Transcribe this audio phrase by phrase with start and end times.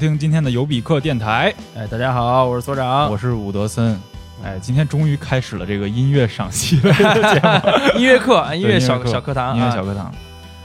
[0.00, 4.00] 听今天的尤比克电台，哎，大家好，我是所长，我是伍德森。
[4.42, 7.40] 哎，今天终于开始了这个音乐赏析类的节
[7.94, 10.10] 目， 音乐课，音乐小小课堂，啊音乐小课堂。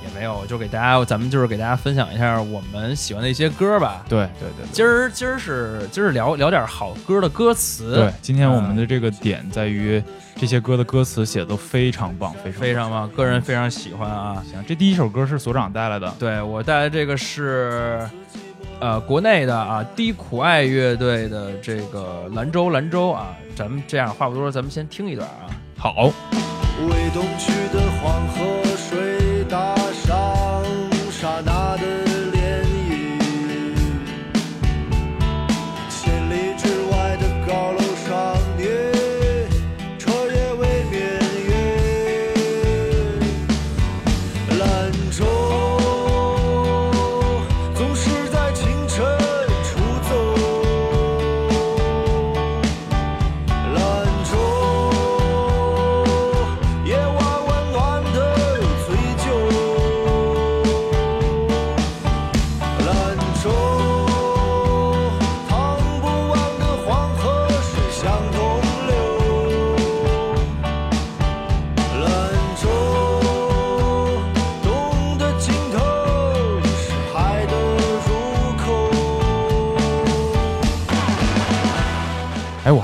[0.06, 4.06] 也没有，就给大家，咱们就是给大家分享一下我们喜欢的一些歌吧。
[4.08, 10.02] 对对对对，今儿今儿是今儿聊聊点好歌的歌词，对，今天我们的这个点在于
[10.38, 14.42] 这些歌的歌词写的都非常棒，非常非常棒，个人非常喜欢啊。
[14.50, 14.64] 行。
[14.66, 18.08] 这第一首歌是所长带来的，对我带来这个是，
[18.80, 25.48] 呃，国内的啊，低苦爱乐队的这个兰州兰州啊，咱们这样话不多说，咱们先听一段啊。
[25.78, 28.65] 好，为东去的黄河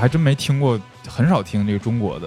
[0.02, 0.76] 还真没听过，
[1.06, 2.18] 很少听这个中国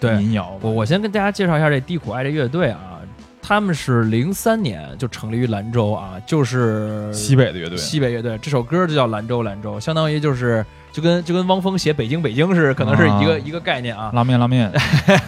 [0.00, 0.58] 的民谣。
[0.62, 2.98] 我我先跟大家介绍一下这低苦爱这乐队啊，
[3.42, 14.10] 他们是零三年就成立于兰州啊，就是西北的乐队，西北乐队，这首歌就叫《兰州兰州》，相当于就是就跟就跟汪峰写《北京北京》是可能是一个、啊一个概念啊。
[14.14, 14.72] 拉面拉面，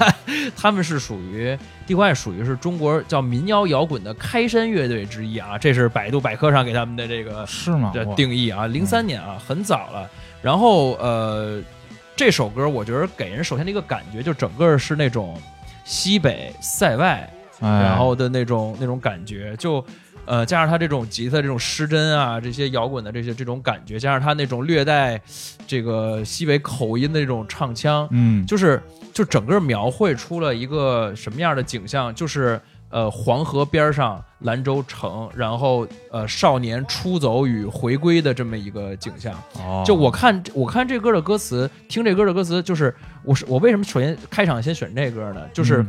[0.57, 1.55] 他们是属于
[1.87, 7.91] 地瓜，属于是中国叫民谣摇滚的开山乐队之一啊，这是百度百科上给他们的这个是吗？
[7.93, 10.09] 的定义啊，零三年啊，很早了。
[10.43, 11.63] 然后呃，
[12.17, 15.41] 这首歌我觉得给人首先的一个感觉，就整个是那种
[15.85, 19.85] 西北塞外，哎，然后的那种那种感觉，就
[20.27, 25.21] 呃加上他这种吉他这种失真啊，这些摇滚的这些这种感觉，加上他那种略带
[25.67, 28.83] 这个西北口音的那种唱腔，嗯，就是
[29.13, 32.61] 就整个描绘出了一个什么样的景象，就是。
[32.93, 39.33] 呃，黄河边上兰州城，然后呃，少年出走与回归的这么一个景象。
[39.55, 42.95] 哦就我看，我看这歌的歌词，听这歌的歌词，就是
[43.25, 45.41] 我是我为什么首先开场先选这歌呢？
[45.55, 45.89] 就是，嗯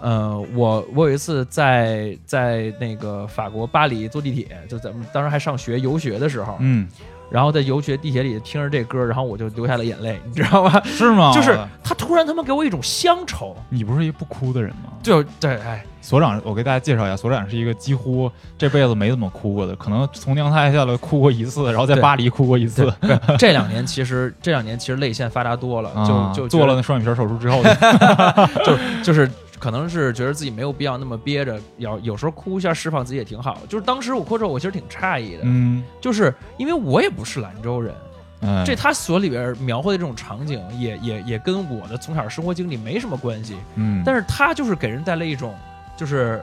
[0.00, 6.88] 呃，我我有一次在在那个法国巴黎坐地铁，就咱们当时还上学游学的时候，嗯，
[7.32, 10.82] 然后在游学地铁里听着这歌，然后我就流下了眼泪，你知道吗？
[10.84, 11.32] 是吗？
[11.34, 14.92] 就是他突然他妈给我一种乡愁，你不是一个不哭的人吗？
[15.02, 22.92] 就对，哎，所长，我给大家介绍一下，所长是一个几乎这辈子没怎么哭过的，可能从娘胎下来哭过一次，然后在巴黎哭过一次，
[23.38, 29.30] 这两年其实这两年其实泪腺发达多了，啊就就做了那双眼皮手术之后的，就就是
[29.62, 33.60] 可能是觉得自己没有必要那么憋着，要有时候哭一下释放自己也挺好。
[33.68, 37.94] 就是当时我哭之后，我其实挺诧异的，嗯，就是因为我也不是兰州人，
[38.40, 45.54] 哎这他所里边描绘的这种场景也也也跟我的从小生活经历没什么关系，嗯，但是他就是给人带来一种
[45.96, 46.42] 就是。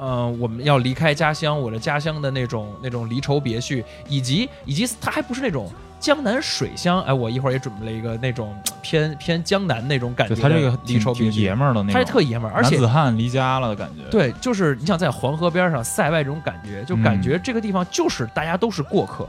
[0.00, 5.68] 呃，我们要离开家乡，我的家乡的那种那种离愁别绪，以及以及他还不是那种
[6.00, 19.28] 江南水乡，哎，我一会儿也准备了一个那种 偏偏江南那种感觉就他这个离挺挺愁别绪，爷们儿的那种，他是特爷们儿，而且男子汉离家了的感觉，，对，就是你想在黄河边上塞外这种感觉，就感觉这个地方就是大家都是过客，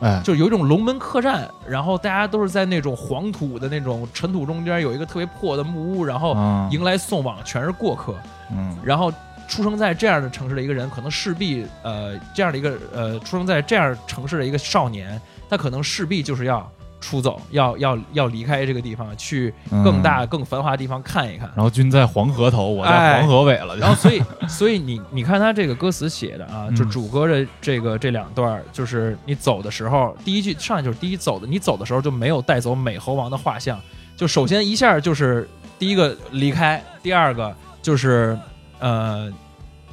[0.00, 8.14] 哎，就有一种龙门客栈，然后大家都是在那种黄土的那种尘土中间有一个特别破的木屋，然后啊，迎来送往全是过客，
[8.50, 8.76] 嗯。
[8.84, 9.12] 然后
[9.48, 15.20] 出生在这样的城市的一个人，可能势必呃这样的一个呃出生在这样城市的一个少年，
[15.52, 16.66] 他可能势必就是要
[16.98, 19.52] 出走，要要要离开这个地方，去
[19.84, 21.46] 更大、嗯更繁华的地方看一看。
[21.54, 23.20] 然后君在黄河头，我在哎。
[23.20, 23.82] 黄河尾了，就。
[23.82, 26.74] 然后，所以，所以你 你看他这个歌词写的啊，嗯。
[26.74, 33.78] 就主歌的这个这两段，就是你走的时候，第一句上来就是第一走的，你走的时候就没有带走美猴王的画像，
[34.16, 35.46] 就首先一下就是
[35.78, 38.38] 第一个离开，第二个就是
[38.78, 39.30] 呃，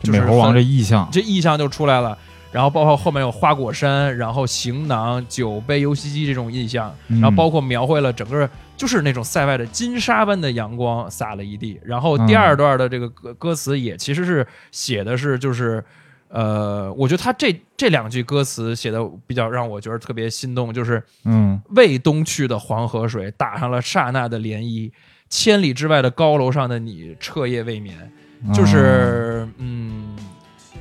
[0.01, 2.17] 就是美猴王这意象，这意象就出来了。
[2.51, 11.79] 然后包括后面有花果山，然后行囊、酒杯、游戏机这种印象，嗯然后包括描绘了整个就是那种塞外的金沙般的阳光洒了一地。
[11.83, 15.83] 然后第二段的这个歌歌词也其实是写的是就是，
[16.29, 24.91] 呃，我觉得他这这两句歌词写的比较让我觉得特别心动，就是嗯为东去的黄河水打上了刹那的涟漪，
[25.29, 28.11] 千里之外的高楼上的你彻夜未眠，
[28.53, 30.17] 就是嗯。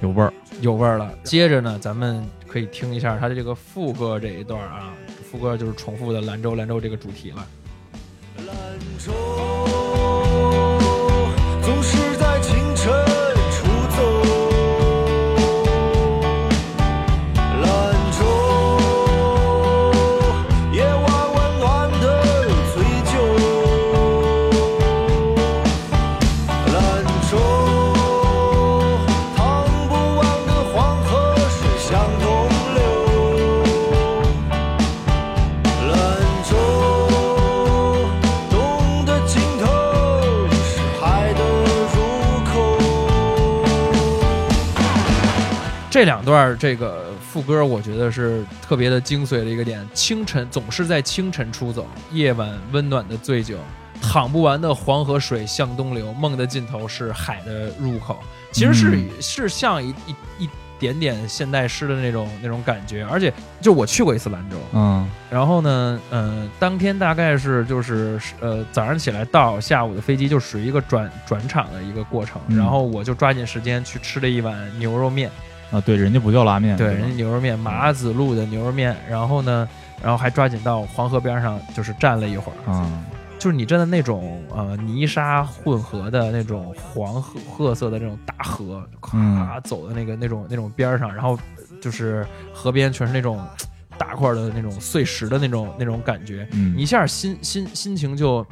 [0.01, 1.13] 有味儿，有味儿了。
[1.25, 4.95] 接着呢，咱们可以听一下他的这个副歌这一段啊，
[5.29, 7.47] 副歌就是重复的兰州兰州这个主题了。
[8.47, 8.47] 兰
[8.99, 9.13] 州
[11.63, 11.98] 总是
[45.99, 49.85] 这两段这个副歌，我觉得是特别的精髓的一个点。
[49.93, 53.59] 清晨总是在清晨出走，夜晚温暖的醉酒，
[54.01, 58.17] 淌不完的黄河水向东流，梦的尽头是海的入口。
[58.53, 59.09] 其实是、嗯。
[59.21, 65.05] 是像一一一点点现代诗的那种那种感觉，而且就我去过一次兰州，嗯。
[65.29, 72.57] 然后呢，嗯、当天大概是就是呃早上起来到，下午的飞机就属于一个转转场的一个过程，嗯。
[72.57, 75.29] 然后我就抓紧时间去吃了一碗牛肉面，
[75.71, 79.69] 啊，对，人家不叫拉面，对，吧人家牛肉面马子路的牛肉面，然后呢，
[80.03, 83.05] 然后还抓紧到黄河边上就是站了一会儿，嗯。
[83.39, 88.83] 就是你站在那种呃泥沙混合的那种黄褐褐色的那种大河，
[89.13, 89.37] 嗯。
[89.37, 91.39] 咔走的那个那种那种边上，然后
[91.81, 93.41] 就是河边全是那种
[93.97, 98.45] 大块的那种碎石的那种那种感觉，嗯，你一下心心心情就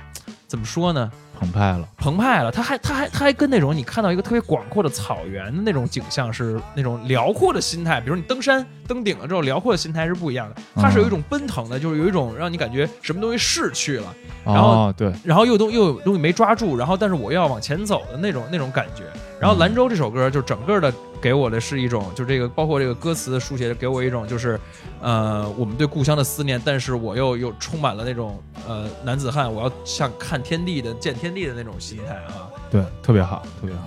[0.47, 1.11] 怎么说呢？
[1.39, 2.51] 澎湃了，澎湃了。
[2.51, 10.57] 它还它还它还跟那种你看到一个特别广阔的草原的那种景象是那种辽阔的心态，比如你登山登顶了之后，辽阔的心态是不一样的。
[10.75, 19.05] 它是有一种奔腾的，就是有一种让你感觉什么东西逝去了，然后哦，对，然后又东又有东西没抓住，然后但是我又要往前走的那种那种感觉。
[19.39, 20.91] 然后《兰州》这首歌就整个的
[21.21, 24.59] 给我的是一种，就这个包括这个歌词书写给我一种就是，
[25.03, 32.49] 呃，我们对故乡的思念，但是我又又充满了那种呃男子汉，我要像看天地的见天地的那种心态啊。
[32.71, 33.83] 对，特别好，特别好。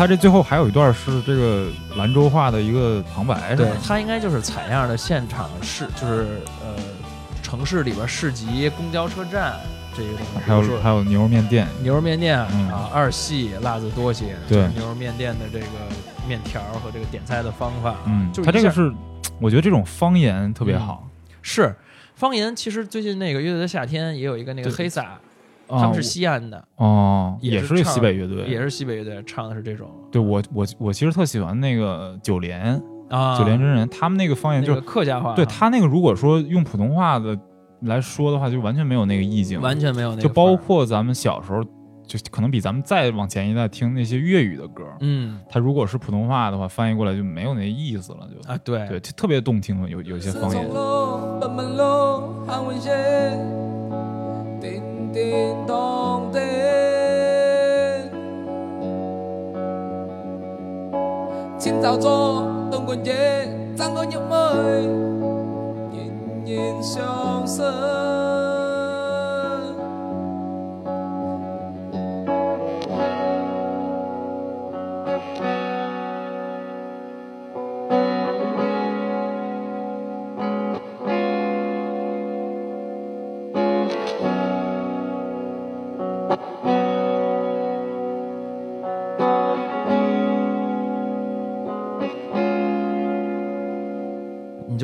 [0.00, 6.74] 他这最后还有一段是这个兰州话的一个旁白，是对吧？，它应该就是采样的现场市，就是呃
[7.42, 9.60] 城市里边市集、公交车站
[9.94, 15.66] 这些东西，还有还有牛肉面店，牛肉面店、嗯啊，二系辣子多些，对牛肉面店的这个
[16.26, 18.90] 面条和这个点菜的方法，嗯，就是他这个是，
[19.38, 21.06] 我觉得这种方言特别好。
[21.42, 21.76] 是
[22.14, 22.56] 方言。
[22.56, 25.20] 其实最近那个乐队的夏天也有一个那个黑撒，啊
[25.70, 37.38] 他们是西安的，哦，也是西北乐队，也是西北乐队，唱的是这种对我我我其实特喜欢那个九连啊，九连真人，他们那个方言就是客家话啊，对他那个如果说用普通话的
[37.82, 41.62] 来说的话，就完全没有那个意境，完全没有那个就，包括咱们小时候，
[42.06, 50.68] 就可能比咱们再往前一代听那些粤语的歌，嗯他如果是普通话的话，翻译过来就没有那意思了，就啊对对，就特别动听，有有些方言。
[55.10, 56.38] 路、北门路、行运街，叮叮當叮，
[61.58, 62.06] 千走咗
[62.70, 63.12] 東莞夜，
[63.76, 64.34] 爭個入妹，
[65.92, 65.98] 仍
[66.46, 67.64] 然相信。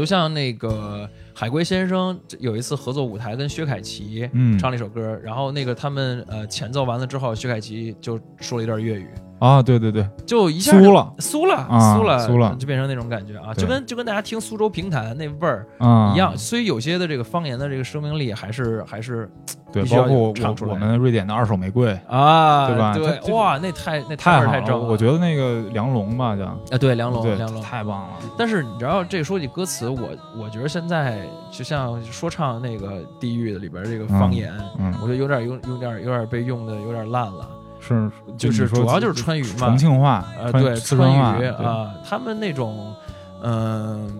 [0.07, 4.57] 像那个海龟先生有一次合作舞台跟薛凯琪，嗯。
[4.59, 9.09] 唱了一首歌，然后那个他们呃前奏完了之后，薛凯琪就说了一段粤语，
[9.47, 11.13] 啊，对对对，就一下就酥了。
[11.19, 12.57] 酥了，啊酥了，酥了。
[12.59, 16.37] 就变成那种感觉啊，就跟就跟大家听苏州评弹那味儿啊，一样。
[16.37, 19.31] 所以有些的这个方言的这个生命力还是还是
[19.73, 20.71] 对，包括唱出来。
[20.73, 22.95] 我我们瑞典的二手玫瑰啊，对吧？
[22.95, 24.87] 对哇，那太那太太正了。
[24.87, 26.45] 我觉得那个梁龙吧，叫。
[26.45, 27.63] 啊，对梁龙梁龙。
[27.63, 37.49] 太棒了，但是你知道，这说起歌词，我我觉得现在就像说唱那个地域的里边这个方言，嗯，我觉得有点有有点有点被用的有点烂了。
[37.87, 41.49] 是就是主要就是川渝嘛重庆话，呃，对，川渝对。
[41.51, 42.95] 啊，他们那种，
[43.43, 44.11] 嗯、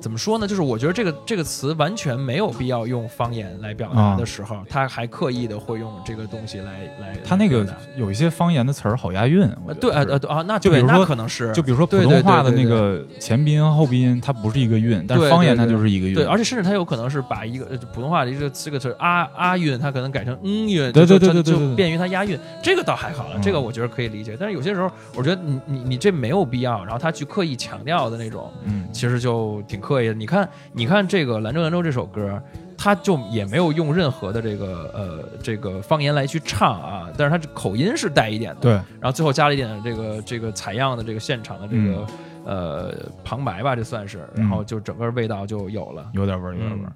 [0.00, 0.46] 怎么说呢？
[0.46, 7.16] 就是我觉得这个这个词完全没有必要用方言来表达啊的时候，他还刻意的会用这个东西来来。
[7.24, 7.66] 他那个
[7.96, 16.14] 有一些方言的词儿好押韵，呃对呃觉得是呃对啊，那就比如说可能是就比如说普通话的那个前鼻音后鼻音，它不是一个韵，但是方言它就是一个韵。
[16.14, 24.36] 对，而且甚至他有可能是把一个呃普通话的一个这个词啊啊韵，他可能改成嗯韵，对对就就就对对对对对便于他押韵，这个倒还好这个我觉得可以理解。
[24.38, 30.14] 但是有些时候，我觉得你你你这没有必要，然后他去刻意强调的那种，嗯，其实就挺刻意的。
[30.14, 32.40] 你看，你看这个《兰州兰州》这首歌，
[32.78, 42.06] 他就也没有用任何的这个呃这个方言来去唱啊，但是他这口音是带一点的，对，然后最后加了一点这个这个采样的这个现场的这个、嗯
[42.42, 46.08] 呃旁白吧，这算是，然后就整个味道就有了。
[46.14, 46.92] 有点味儿，有点味儿。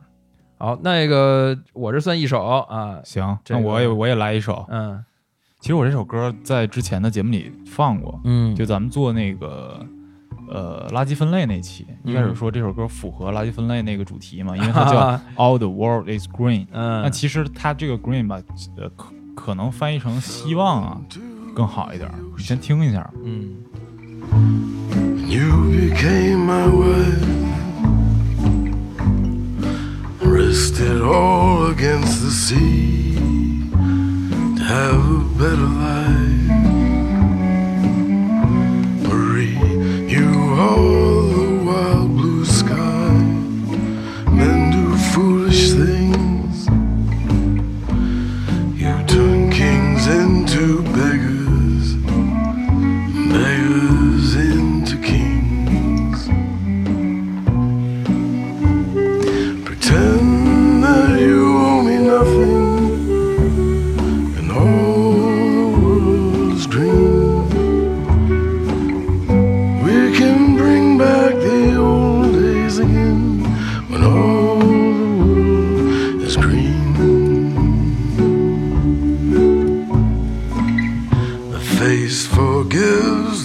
[0.57, 4.65] 好，那个我这算一首啊，行，这个那我也我也来一首。
[4.71, 5.05] 嗯
[5.61, 9.81] 其实我这首歌在之前的节目里放过，嗯就咱们做那个
[10.55, 16.67] 呃垃圾分类那期，一开始说这首歌符合垃圾分类那个主题嘛，因为它叫 All the World is Green。
[16.73, 18.41] 那嗯，其实它这个 green 吧，
[18.77, 21.01] 呃，可可能翻译成希望啊
[21.55, 22.09] 更好一点
[22.39, 23.11] 先听一下。
[23.25, 23.57] 嗯
[25.27, 27.35] You became my wife.
[30.55, 33.17] rested all against the sea
[34.57, 36.44] to have a better life.
[40.45, 41.24] You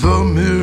[0.02, 0.59] the mirror.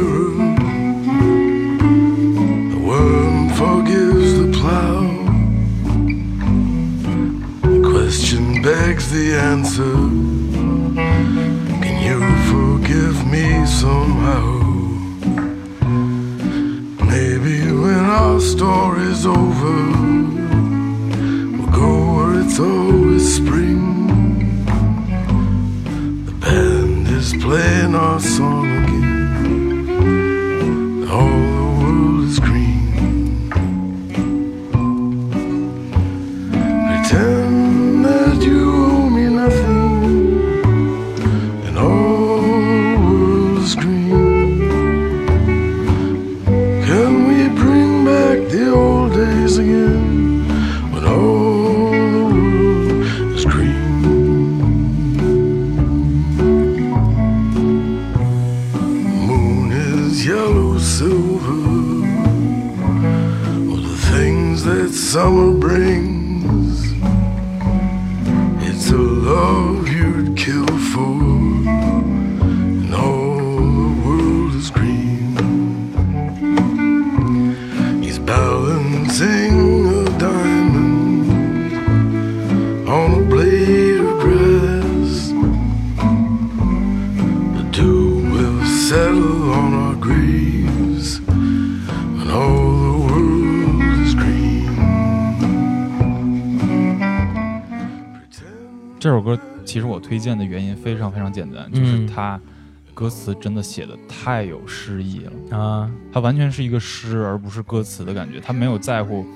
[102.97, 109.27] 歌词真的写的太有诗意了，啊，它完全是一个诗而不是歌词的感觉，它没有在乎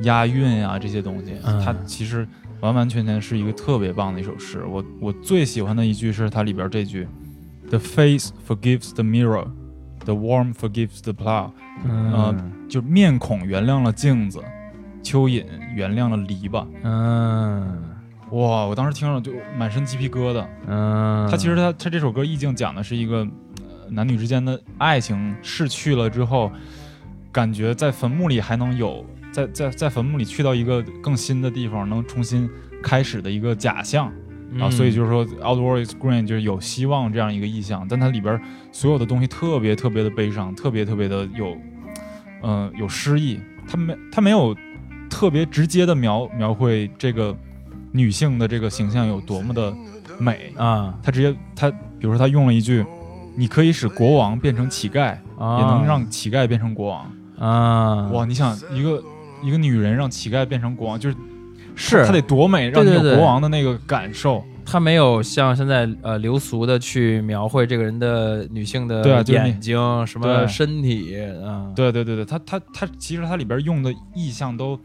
[0.00, 2.26] 押韵呀、这些东西，嗯它其实
[2.60, 4.64] 完完全全是一个特别棒的一首诗。
[4.68, 7.06] 我我最喜欢的一句是它里边这句
[7.70, 9.46] ：“The face forgives the mirror。”
[10.04, 11.52] The warm forgives the plow，
[11.84, 14.42] 嗯呃就面孔原谅了镜子，
[15.02, 16.66] 蚯蚓原谅了篱笆。
[16.82, 17.93] 嗯
[18.30, 18.64] 哇！
[18.64, 20.46] 我当时听了就满身鸡皮疙瘩。
[20.66, 26.50] 嗯，他其实他他这首歌意境讲的是一个、呃男女之间的爱情逝去了之后，
[27.30, 32.48] 感觉在坟墓里还能有在在在坟墓里去到一个更新的地方，能重新
[32.82, 34.10] 开始的一个假象。
[34.50, 38.40] 嗯啊，所以就是说，outdoor is green 就是有希望这样一个意象，但它里边
[38.70, 41.56] 所有的东西特别特别的悲伤，特别特别的有，
[42.42, 43.40] 嗯、有诗意。
[43.66, 44.54] 他没他没有
[45.10, 47.36] 特别直接的描描绘这个
[47.94, 49.72] 女性的这个形象有多么的
[50.18, 50.92] 美，啊。
[51.02, 52.84] 他直接他比如说他用了一句，
[53.36, 57.10] 你可以使国王变成乞丐，啊，也能让乞丐变成国王。
[57.38, 58.08] 啊。
[58.08, 59.02] 哇，你想一个
[59.42, 61.16] 一个女人让乞丐变成国王，就是
[61.76, 62.04] 是。
[62.04, 64.44] 她得多美，让你有国王的那个感受。
[64.66, 74.80] 他没有像现在呃流俗的去描绘这个人的女性的眼睛、什么身体啊，对对对对，他他他其实他里边用的意象都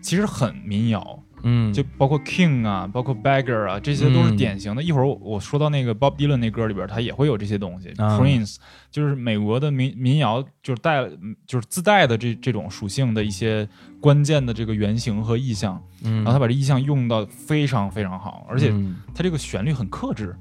[0.00, 4.82] 其实很民谣，嗯，就包括 King 啊，包括 Beggar 啊，这些都是嗯典型的。
[4.82, 7.90] 一会儿我我说到那个 Bob Dylan 那歌里边，他也会有这些东西。
[7.98, 8.56] 啊 Prince
[8.90, 11.08] 就是美国的民民谣，就是带
[11.46, 13.68] 就是自带的这这种属性的一些
[14.00, 20.34] 关键的这个原型和意象，嗯，然后他把这意象用到非常非常好，而且嗯他这个旋律很克制。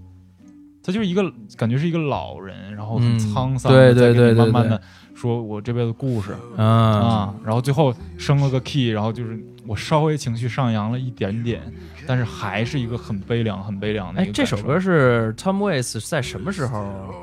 [0.86, 1.24] 他就是一个
[1.56, 4.82] 感觉是一个老人，然后很嗯沧桑对对对对慢慢的
[5.16, 11.62] 说我这辈子故事啊啊，然后最后升了个 key，然后就是我稍微情绪上扬了一点点，
[12.06, 17.14] 但是还是一个很悲凉、很悲凉的一个，哎这首歌是 Tom Waits 在什么时候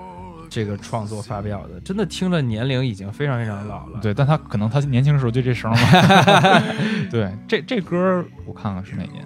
[0.48, 1.78] 这个创作发表的？
[1.80, 4.00] 真的听了年龄已经非常非常老了。
[4.00, 5.78] 对，但他可能他年轻时候就这声嘛。
[7.10, 9.24] 对，这这歌我看看是哪年？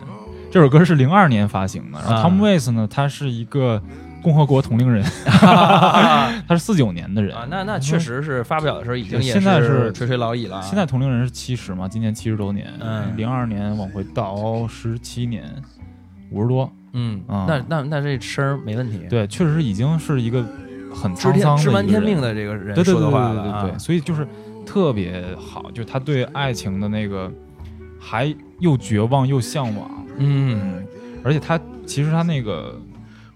[0.51, 1.99] 这首歌是零二年发行的。
[1.99, 3.83] 然后啊 Tom Waits 呢，他是一个
[4.25, 7.37] 共和国同龄人， 他是四九年的人。
[7.37, 10.57] 啊，那那确实是发表的时候已经也现在是垂垂老矣了。
[10.57, 10.63] 啊。
[10.63, 13.15] 现在同龄人是七十嘛，今年七十周年，嗯。
[13.19, 15.45] 零二年往回倒十七年，
[16.31, 16.73] 五十多。
[16.95, 17.45] 嗯，啊。
[17.47, 20.43] 那那那这声儿没问题。，对，确实已经是一个
[20.95, 22.03] 很知沧桑的天知蛮一个人。
[22.07, 24.27] 天命的这个人对对对对说的话了啊对对对，所以就是
[24.65, 27.31] 特别好，就是他对爱情的那个
[28.01, 30.83] 还又绝望又向往，嗯
[31.23, 32.79] 而且他其实他那个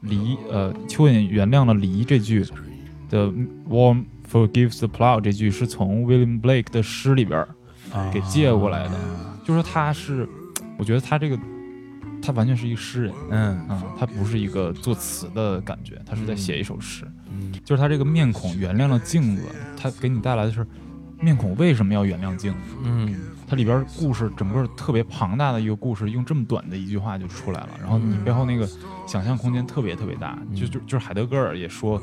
[0.00, 2.44] 离呃蚯蚓原谅了梨这句
[3.08, 3.32] 的
[3.68, 7.46] warm forgives the plow 这句是从 William Blake 的诗里边
[8.12, 8.94] 给借过来的，
[9.44, 10.28] 就说他是，
[10.78, 11.38] 我觉得他这个
[12.20, 13.56] 他完全是一个诗人嗯。
[13.68, 17.04] 啊，他不是一个作词的感觉，他是在写一首诗。
[17.32, 17.52] 嗯。
[17.64, 19.42] 就是他这个面孔原谅了镜子，
[19.76, 20.66] 他给你带来的是
[21.20, 22.58] 面孔为什么要原谅镜子？
[22.84, 23.16] 嗯
[23.48, 28.68] 它里边故事整个特别庞大的一个故事，用这么短的一句话就出来了，然后你背后那个
[29.06, 30.38] 想象空间特别特别大。
[30.54, 32.00] 就就就是海德格尔也说，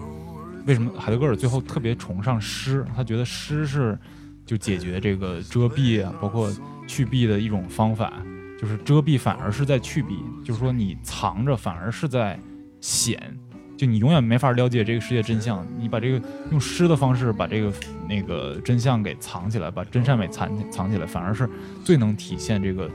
[0.66, 2.84] 为什么海德格尔最后特别崇尚诗？
[2.96, 3.98] 他觉得诗是
[4.46, 6.52] 就解决这个遮蔽啊，包括
[6.88, 8.12] 去蔽的一种方法，
[8.60, 12.40] 就是遮蔽反而是在去蔽，就是说你藏着反而是在
[12.82, 13.38] 显。
[13.78, 17.74] 就你永远没法了解这个世界真相，你把这个用诗的方式把这个
[18.08, 21.50] 那个真相给藏起来，把真善美藏藏起来，反而是
[21.84, 22.90] 最能体现这个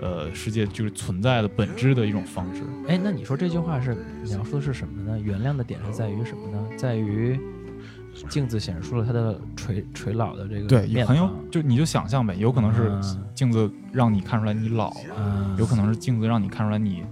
[0.00, 2.62] 呃世界就是存在的本质的一种方式。
[2.88, 3.96] 哎，那你说这句话是
[4.28, 5.18] 描述的是什么呢？
[5.18, 6.58] 原谅的点是在于什么呢？
[6.76, 7.38] 在于
[8.28, 17.02] 镜子显示出了他的垂垂老的这个对，面很有就你就想象呗，有可能是嗯镜子让你看出来你老了，嗯有可能是镜子让你看出来你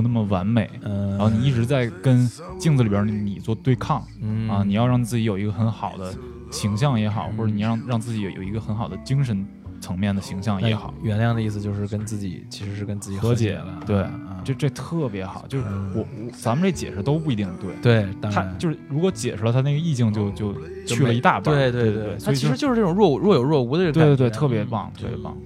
[0.00, 2.26] 不那么完美，嗯，然后你一直在跟
[2.58, 4.48] 镜子里边的你做对抗嗯。
[4.48, 6.14] 啊，你要让自己有一个很好的
[6.50, 9.46] 形象也好，或者你让让自己有有一个很好的精神
[9.80, 14.10] 层面的形象也好，原谅的意思就是跟自己其实是跟自己和解解了，对啊。
[14.42, 15.92] 这这特别好，就是嗯。
[15.94, 17.74] 我我咱们这解释都不一定对。
[17.82, 20.54] 对，当他就是如果解释了，他那个意境就就
[20.86, 21.70] 去了一大半儿。
[21.70, 25.36] 对对对，所以就它其实就是这种若若有若无的这个对对对，特别棒，特别棒。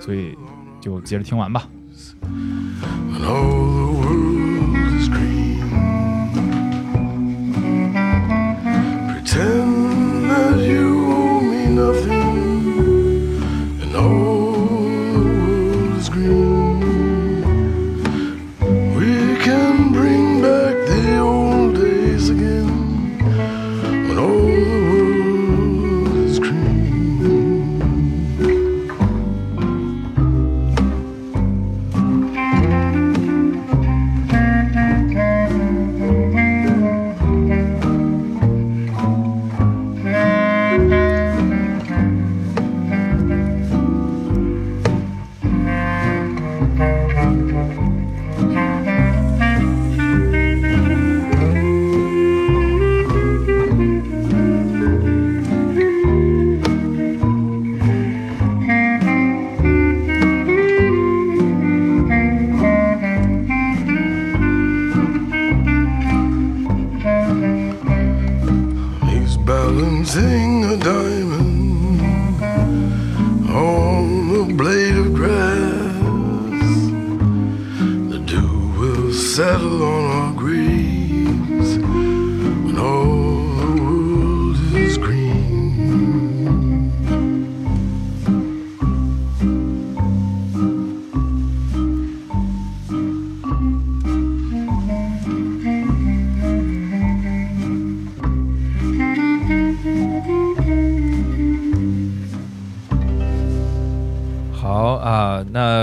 [0.00, 0.36] 所以
[0.80, 1.68] 就接着听完吧。
[11.80, 12.19] Nothing,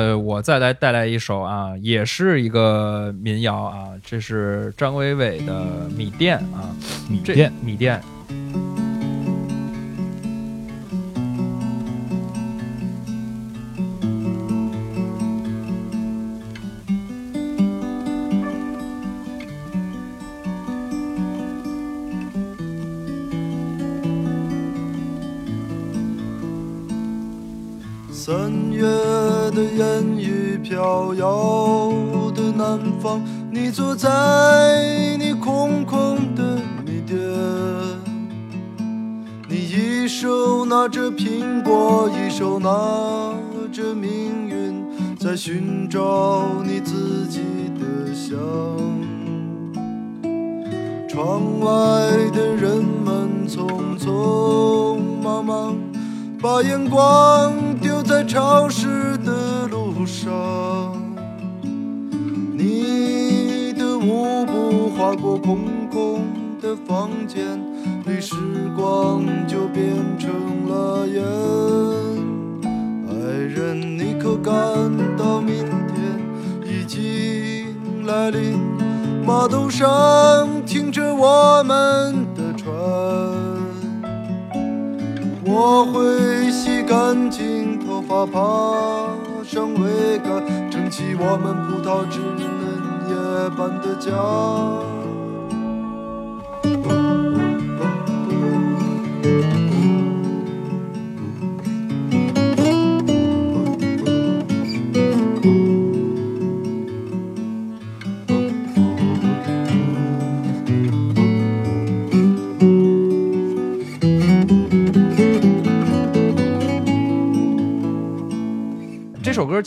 [0.07, 5.65] 啊，那我再来带来一首啊，也是一个民谣啊，这是张伟伟的
[5.95, 6.69] 《米店》啊，
[7.09, 8.01] 米店米店。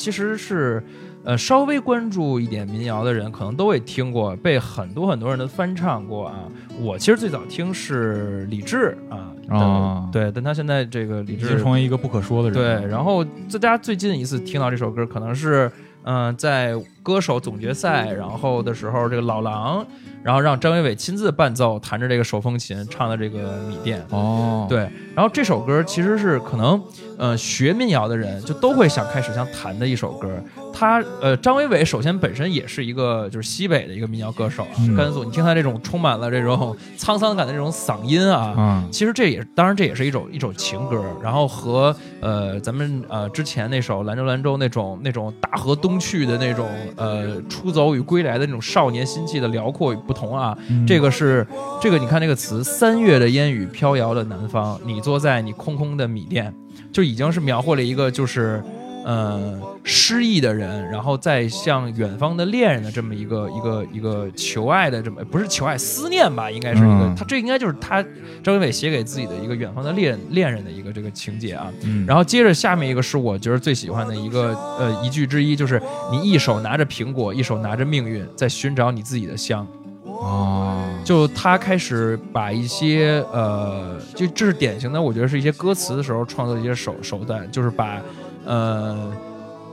[0.00, 0.82] 其实是，
[1.24, 6.48] 呃，稍微关注一点民谣的人可能都会听过，被很多很多人都翻唱过啊。
[6.80, 12.56] 我其实最早听是李志啊，啊对，但他现在这个李志成为一个不可说的人。
[12.56, 15.70] 对，然后大家最近一次听到这首歌，可能是
[16.04, 19.84] 嗯、在歌手总决赛然后的时候，这个老狼，
[20.22, 24.04] 然后让张伟伟亲自伴奏，弹着这个手风琴唱的这个《米店》。
[24.16, 26.82] 哦，对，然后这首歌其实是可能，
[27.18, 30.28] 呃，学民谣的人就都会想开始想弹的一首歌。
[30.72, 34.94] 他呃，张伟伟首先本身也是一个就是西北的一个民谣歌手啊，嗯。
[34.94, 38.88] 甘肃，你听他这种充满了这种沧桑感的这种嗓音啊，嗯。
[38.90, 50.86] 其实这也当然这也是一种一种情歌，然后和呃咱们呃之前那首兰州兰州那种那种大河东去的那种呃出走与归来的那种少年心气的辽阔与不同啊，嗯。
[50.86, 51.46] 这个是
[51.80, 56.54] 这个你看这个词，三月的烟雨飘摇的南方，你坐在你空空的米店，
[56.92, 58.62] 就已经是描绘了一个就是。
[59.04, 68.02] 呃，失意的人，然后再向远方的恋人的这么一个一个一个求爱的这么不是求爱思念吧，应该是一个、嗯他这应该就是他
[68.42, 71.70] 张伟伟写给自己的一个远方的恋恋人的一个这个情节啊。
[71.82, 79.66] 嗯，然后接着下面一个是我觉得最喜欢的一个呃一句之一，就是你一手拿着苹果，一手拿着命运，在寻找你自己的香。
[80.04, 88.00] 哦，就他开始把一些呃，就这是典型的，我觉得是一些歌词的时候创作的一些手手段，就是把
[88.44, 89.12] 呃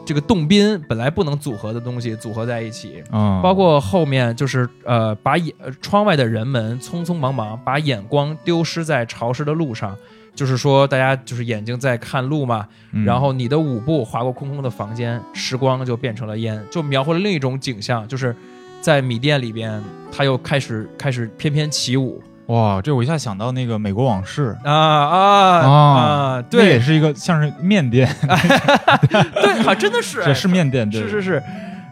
[0.06, 9.96] 这个动宾本来不能组合的东西组合在一起，嗯，包括后面就是呃把眼呃窗外的人们匆匆忙忙把眼光丢失在潮湿的路上。
[10.34, 18.36] 就是说，大家就是眼睛在看路嘛，嗯然后你的舞步划过空空的房间，时光就变成了烟，就描绘了另一种景象，就是
[18.80, 26.36] 在米店里边，他又开始开始翩翩起舞哇，这我一下想到那个《美国往事》啊啊啊！
[26.36, 28.10] 那对也，是一个像是面店，
[29.12, 31.44] 对，好，真的是这是面店，对是是是。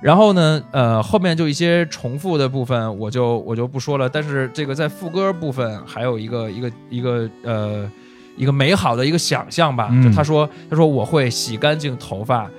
[0.02, 4.08] 然后呢，呃，后面就一些重复的部分，我就我就不说了。
[4.08, 7.92] 但是这个在副歌部分还有一个一个一个呃
[8.38, 9.90] 一个美好的一个想象吧。
[9.92, 12.50] 嗯就他说他说我会洗干净头发，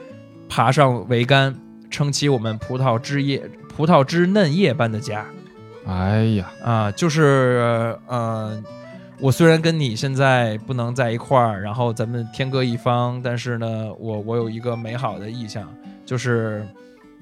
[0.48, 1.54] 爬上桅杆，
[1.88, 3.42] 撑起我们葡萄枝叶
[3.74, 5.24] 葡萄枝嫩叶般的家。
[5.86, 8.62] 哎呀，啊，就是呃，
[9.20, 15.72] 我虽然跟你现在不能在一块儿，然后咱们天各一方，但是呢，我我有一个美好的意向，
[16.04, 16.66] 就是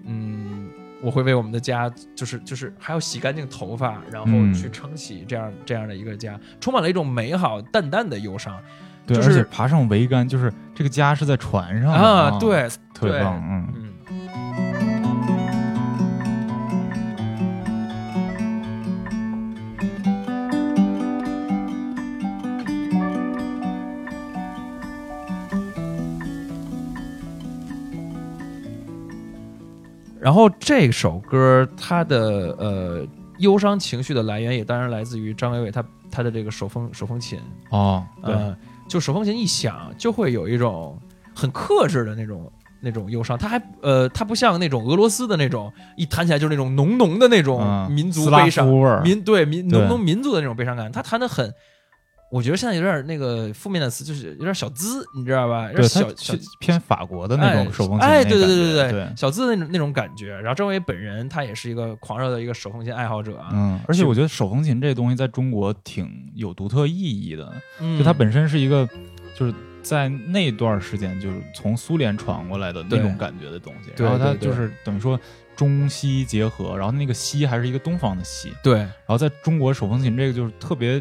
[0.07, 0.69] 嗯，
[1.03, 8.59] 我会为我们的家，就是就是还要洗干净头发，然后嗯去撑起这样、这样的一个家，充满了一种美好淡淡的忧伤
[9.07, 13.73] 对，就是而且爬上桅杆，就是这个家是在船上啊，，对，对特别棒，嗯。
[13.77, 13.84] 嗯。
[30.25, 33.07] 然后这首歌它的呃
[33.41, 38.57] 忧伤情绪的来源也当然来自于张伟伟他他的这个手风手风琴，哦，对，呃，
[38.89, 40.99] 就手风琴一响就会有一种
[41.35, 42.51] 很克制的那种。
[42.87, 49.01] 那种忧伤，它还呃，它不像那种俄罗斯的那种一弹起来就是那种浓浓的那种嗯民族悲伤，夫味儿。
[49.01, 51.51] 民对民对浓浓民族的那种悲伤感，他弹的很，
[52.35, 55.71] 我觉得现在有点那个负面的词，就是有点小资，你知道吧？
[55.71, 60.35] 有对，点小小偏法国的那哎种手风琴哎，那对对对对对，小资的那种那种感觉。
[60.41, 68.85] 然后张伟本人他也是一个狂热的一个手风琴爱好者啊，嗯，而且我觉得手风琴这东西在中国挺有独特意义的，嗯就它本身是一个，
[69.37, 75.17] 就是在那段时间就是从苏联传过来的那种感觉的东西，对然后它就是等于说
[75.55, 81.01] 中西结合，然后那个西还是一个东方的西，对然后在中国手风琴这个就是特别，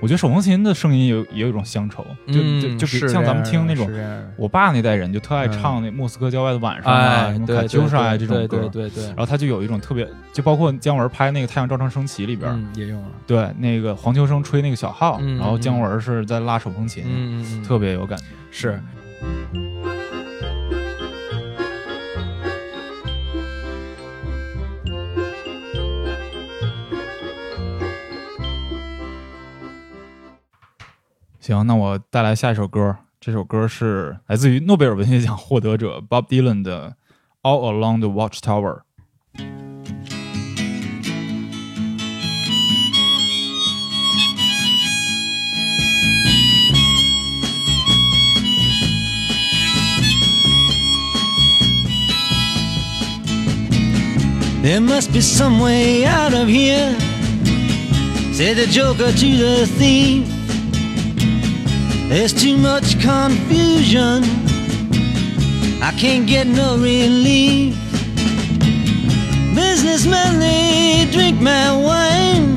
[0.00, 3.90] 我觉得手风琴的声音也有也有一种乡愁，就就嗯就是像咱们听那种
[4.36, 5.52] 我爸那代人就特爱嗯。
[5.52, 9.04] 唱那莫斯科郊外的晚上啊，哎，什么对卡秋莎啊这种歌，对对对。
[9.08, 17.04] 然，后他就有一种特别，就包括姜文拍那个《太阳照常升起》里边，嗯也用了，对那个黄秋生吹那个小号，嗯然后姜文是在拉手风琴，
[17.62, 18.24] 特别有感觉。
[18.50, 18.80] 是。
[31.40, 36.94] 行，那我带来下一首歌，这首歌是来自于诺贝尔文学奖获得者 Bob Dylan 的
[37.50, 38.80] 《All Along the Watchtower》。
[54.62, 56.94] There must be some way out of here,
[58.34, 60.39] said the joker to the thief.
[62.10, 64.24] There's too much confusion,
[65.80, 67.76] I can't get no relief.
[69.54, 72.56] Businessmen, they drink my wine,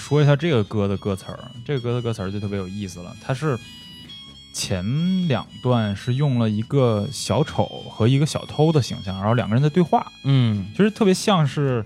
[0.00, 1.38] 说一下这个歌的歌词儿。
[1.64, 3.56] 这个歌的歌词儿就特别有意思了，它是
[4.52, 4.84] 前
[5.28, 11.84] 两段是用了一个小丑和一个小偷的形象，然后两个人在对话，嗯其实特别像是，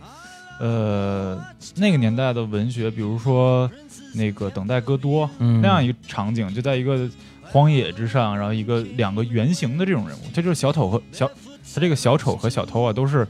[0.59, 1.39] 呃，
[1.77, 3.71] 那个年代的文学，比如说
[4.15, 7.07] 那个《等待戈多》嗯那样一个场景，就在一个
[7.43, 11.31] 荒野之上，然后一个两个圆形的这种人物，这就是小丑和小，
[11.75, 13.29] 他这个小丑和小偷啊，都是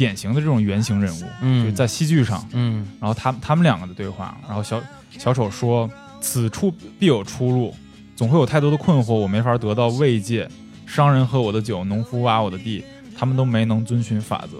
[0.00, 4.82] 典型的这种原型人物，嗯就在戏剧上，嗯然后他他们两个的对话，然后小
[5.18, 5.90] 小丑说
[6.22, 7.76] ：“此处必有出路，
[8.16, 10.48] 总会有太多的困惑，我没法得到慰藉。
[10.86, 12.82] 商人喝我的酒，农夫挖我的地，
[13.14, 14.56] 他们都没能遵循法则，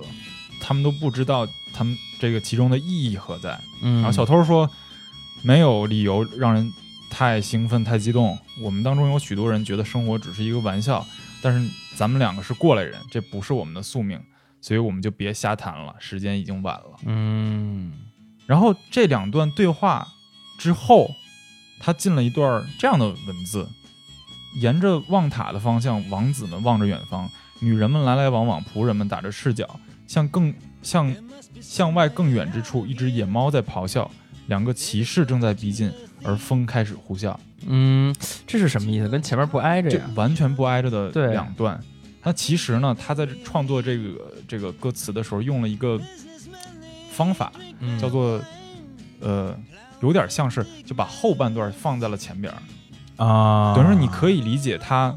[0.61, 4.69] 他们都不知道他们这个其中的意义何在。”嗯，然后小偷说
[5.43, 6.71] ：“没有理由让人
[7.09, 8.39] 太兴奋、太激动。
[8.63, 11.03] 我们当中有许多人觉得生活只是一个玩笑，
[11.41, 14.21] 但是咱们两个是过来人，这不是我们的宿命，
[14.61, 17.93] 所以我们就别瞎谈了，时间已经晚了。”嗯
[18.47, 20.07] 然后这两段对话
[20.59, 21.09] 之后，
[21.79, 23.69] 他进了一段这样的文字：
[24.61, 31.15] 沿着望塔的方向，王子们望着远方，女人们来来往往，仆人们打着赤脚，向更向
[31.61, 34.11] 向外更远之处，一只野猫在咆哮，
[34.49, 35.93] 两个骑士正在逼近，
[36.25, 37.37] 而风开始呼啸，
[37.69, 38.13] 嗯，
[38.49, 39.09] 这是什么意思？
[39.09, 40.03] 跟前面不挨着？
[40.17, 41.81] 完全不挨着的两段。
[42.23, 46.01] 他其实呢，他在创作这个这个歌词的时候，用了一个
[47.13, 48.41] 方法，嗯叫做
[49.21, 49.57] 呃，
[50.01, 55.15] 有点像是就把后半段放在了前边儿，啊，等于说你可以理解他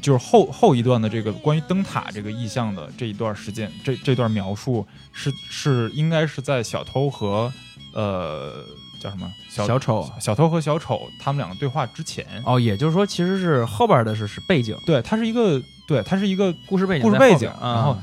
[0.00, 7.52] 就是后后一段的这个关于灯塔这个意象的这一段时间，这这段描述是是应该是在小偷和
[7.92, 8.64] 呃
[9.00, 9.30] 叫什么？
[9.48, 10.10] 小小丑。
[10.20, 12.24] 小偷和小丑他们两个对话之前。
[12.46, 17.98] 哦，也就是说，其实是后边的是是背景，对，它是一个对，它是一个故事背景故事背景然后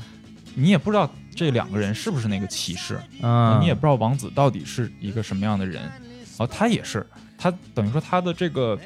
[0.54, 5.80] 你也不知道这两个人是不是那个骑士，啊，你也不知道王子到底是一个什么样的人。
[5.84, 7.06] 然后他也是，
[7.38, 8.78] 他等于说他的这个，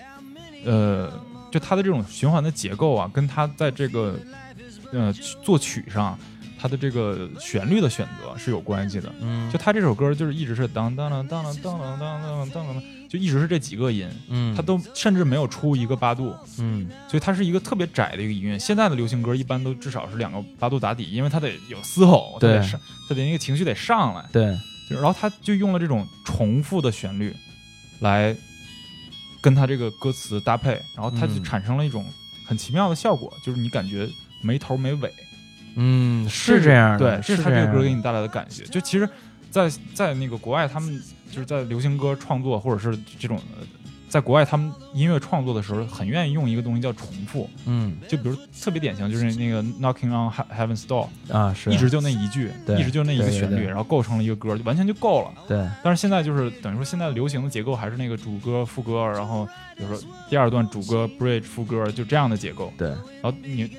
[0.65, 1.13] 呃，
[1.51, 4.17] 就他的这种循环的结构啊，跟他在这个，
[4.93, 5.13] 呃，
[5.43, 6.17] 作曲上，
[6.57, 9.13] 他的这个旋律的选择是有关系的。
[9.21, 18.59] 嗯，就他这首歌就是一直是当当当当当当当当当当，就一直是这几个音，嗯，他都甚至没有出一个八度，嗯所以它是一个特别窄的一个音乐。
[18.59, 24.25] 现在的流行歌一般都至少是两个八度打底，因为它得有嘶吼，它得对上，它得那个情绪得上来。
[24.33, 27.37] 对，就然后他就用了这种重复的旋律
[28.01, 28.35] 来
[29.43, 32.07] 跟他这个歌词搭配，然后它就嗯产生了一种
[32.47, 34.09] 很奇妙的效果，就是你感觉
[34.43, 35.13] 没头没尾。
[35.77, 38.65] 嗯，是这样的，对，这是他这个歌给你，你带来的感觉。
[38.65, 39.07] 就其实
[39.51, 43.67] 在，在那个国外，他们就是在流行歌创作或者是这种，呃
[44.13, 47.49] 在国外他们音乐创作的时候，很愿意用一个东西叫重复。
[47.65, 55.31] 嗯就比如特别典型，就是那个 Knocking on He- Heaven's Door，啊是一直就那一句，对一直就那一个旋律，然后构成了一个歌，就完全就够了。
[55.49, 62.71] 对，但是现在就是等于说，现在流行的结构还是那个主歌、副歌，然后比如说第二段主歌、bridge、副歌，就这样的结构。
[62.77, 63.71] 对，然后你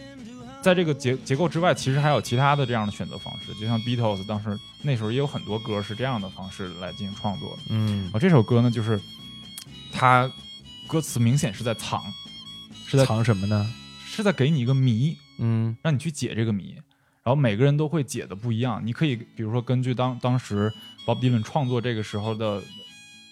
[0.63, 7.63] 在这个结结构之外，其实还有其他的这样的选择方式，就像 Beatles 当时那时候也有很多歌是这样的方式来进行创作的。
[7.69, 8.99] 嗯这首歌呢，就是
[9.91, 10.32] 它
[10.88, 12.02] 歌词明显是在藏，
[12.88, 13.69] 是在藏什么呢？
[14.06, 16.76] 是在给你一个谜，嗯让你去解这个谜。
[17.23, 20.71] 然后每个人都会解的不一样，你可以比如说根据当当时
[21.06, 22.62] Bob Dylan 创作这个时候的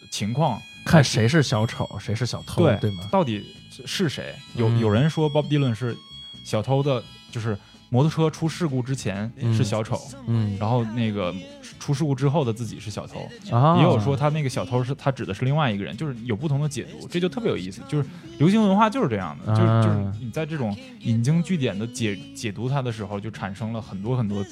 [0.09, 3.07] 情况，看谁是小丑，谁是小偷，对对吗？
[3.11, 4.35] 到底是是谁？
[4.55, 5.97] 有、嗯有人说 Bob Dylan 是
[6.43, 7.57] 小偷的，就是
[7.89, 11.33] 摩托车出事故之前嗯是小丑，嗯然后那个
[11.79, 13.27] 出事故之后的自己是小偷。
[13.49, 17.81] 啊，也有说他那个小偷是他指的是另外一个人，就是有不同的解读，这就特别有意思。
[17.87, 24.45] 就是流行文化就是这样的，就是啊就是你在这种引经据典的解解读它的时候，就产生了很多很多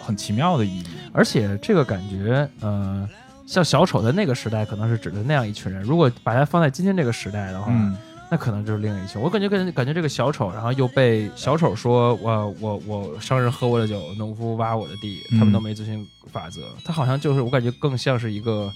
[0.00, 0.84] 很奇妙的意义。
[1.12, 3.08] 而且这个感觉，呃，
[3.46, 7.96] 像小丑在那个时代可能是指的那样一群人，如果把它放在今天这个时代的话，嗯，
[8.30, 9.20] 那可能就是另一群。
[9.20, 16.62] 我感觉跟感觉这个小丑，然后又被小丑说我我我商人喝我的酒，农夫挖我的地，他们嗯都没遵循法则。
[16.84, 18.72] 他好像就是我感觉更像是一个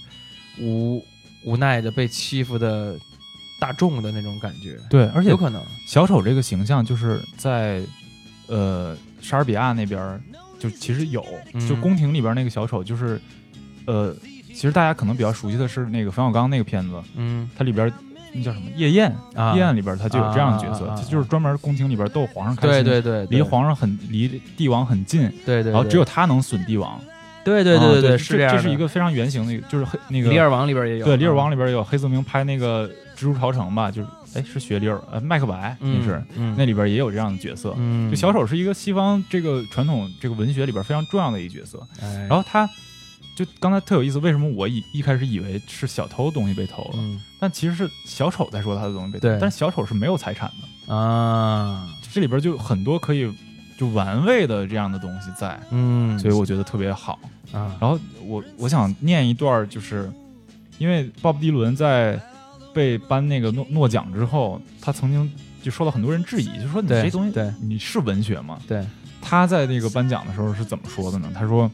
[0.59, 1.03] 无
[1.43, 2.97] 无奈的被欺负的
[3.59, 4.77] 大众的那种感觉。
[4.89, 7.81] 对，而且有可能，小丑这个形象就是在
[8.47, 10.21] 呃莎士比亚那边
[10.59, 13.19] 就其实有，嗯就宫廷里边那个小丑就是
[13.85, 14.15] 呃，
[14.47, 17.93] 其实大家可能比较熟悉的是那个冯小刚那个片子，嗯它里边儿
[18.33, 26.99] 那叫什么夜宴，啊夜宴里边他就有这样的角色，就是专门宫廷里边逗皇上开对心，对对，对离皇上很离帝王很近，对对，然后只有他能损帝王，
[27.43, 28.51] 对对对啊对，对是样。
[28.51, 37.73] 这这是一个非常原型的一个，就是黑那个李尔王里边也有，对，《李尔王》里里边也有黑泽明拍那个《蜘蛛朝城》吧，就是哎是学李尔呃麦克白那是，嗯那里边也有这样的角色。
[37.77, 41.85] 嗯，就小丑是一个西方这个传统这个文学里边非常重要的一个角色。
[42.01, 42.69] 哎，然后他
[43.35, 47.19] 就刚才特有意思，为什么我一一开始以为是小偷的东西被偷了，嗯。
[47.39, 50.51] 但其实是小丑在说他的东西被偷，但是小丑是没有财产
[50.87, 53.33] 的，啊，这里边就有很多可以
[53.77, 57.19] 就玩味的这样的东西在，嗯，所以我觉得特别好。
[57.51, 60.09] 啊，然后我我想念一段，就是
[60.77, 62.17] 因为鲍勃迪伦在
[62.73, 65.29] 被颁那个诺诺奖之后，他曾经
[65.61, 67.51] 就受到很多人质疑，就说你这东西对。
[67.59, 68.57] 你是文学吗？
[68.67, 68.85] 对，
[69.21, 71.29] 他在那个颁奖的时候是怎么说的呢？
[71.33, 71.69] 他说：“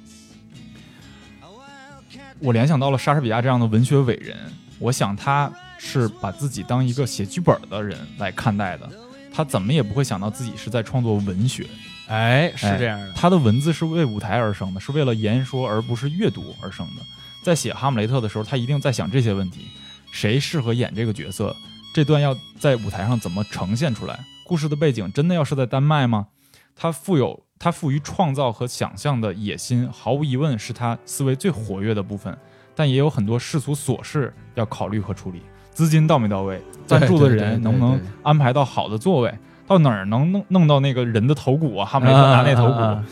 [2.39, 4.37] 我联想到了莎士比亚这样的文学伟人，
[4.79, 8.89] 我想他是把自己当一个写剧本的人来看待的，
[9.33, 11.65] 他怎么也不会想到自己是在创作文学。”
[12.07, 17.01] 哎，是哎这样的，他的文字是为舞台而生的，是为了言说而不是阅读而生的。
[17.43, 19.67] 在写哈姆雷特的时候，他一定在想这些问题：
[20.11, 21.53] 谁适合演这个角色？
[21.93, 24.17] 这段要在舞台上怎么呈现出来？
[24.45, 26.27] 故事的背景真的要是在丹麦吗？
[26.75, 32.35] 他富有他富于创造和想象的野心，毫无疑问是他思维最活跃的部分，
[32.75, 35.41] 但也有很多世俗琐事要考虑和处理。
[35.71, 36.61] 资金到没到位？
[36.87, 39.33] 赞助的人能不能安排到好的座位？
[39.67, 41.85] 到哪儿能弄弄到那个人的头骨啊？
[41.85, 43.05] 哈姆雷特拿那头骨，啊啊啊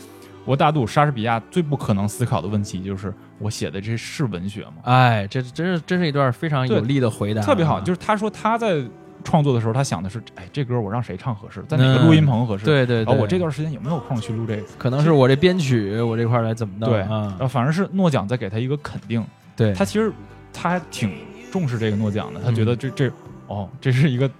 [0.44, 4.74] 我大度莎士比亚最不可能思考的问题就是：我写的这是文学吗？
[4.84, 8.82] 哎，这真是真是一段非常有力的回答，特别好，啊就是他说他在
[9.26, 11.62] 创作的时候，他想的是：哎，这歌我让谁唱合适？
[11.68, 12.64] 在哪个录音棚合适？。
[12.64, 14.62] 嗯对对对，然后我这段时间有没有空去录这个？
[14.78, 17.40] 可能是我这编曲，我这块儿来怎么弄对啊然？
[17.40, 19.22] 后反而是诺奖在给他一个肯定，
[19.56, 20.12] 对，他其实
[20.52, 21.12] 他还挺
[21.50, 23.12] 重视这个诺奖的，他觉得嗯这这
[23.48, 24.30] 哦，这是一个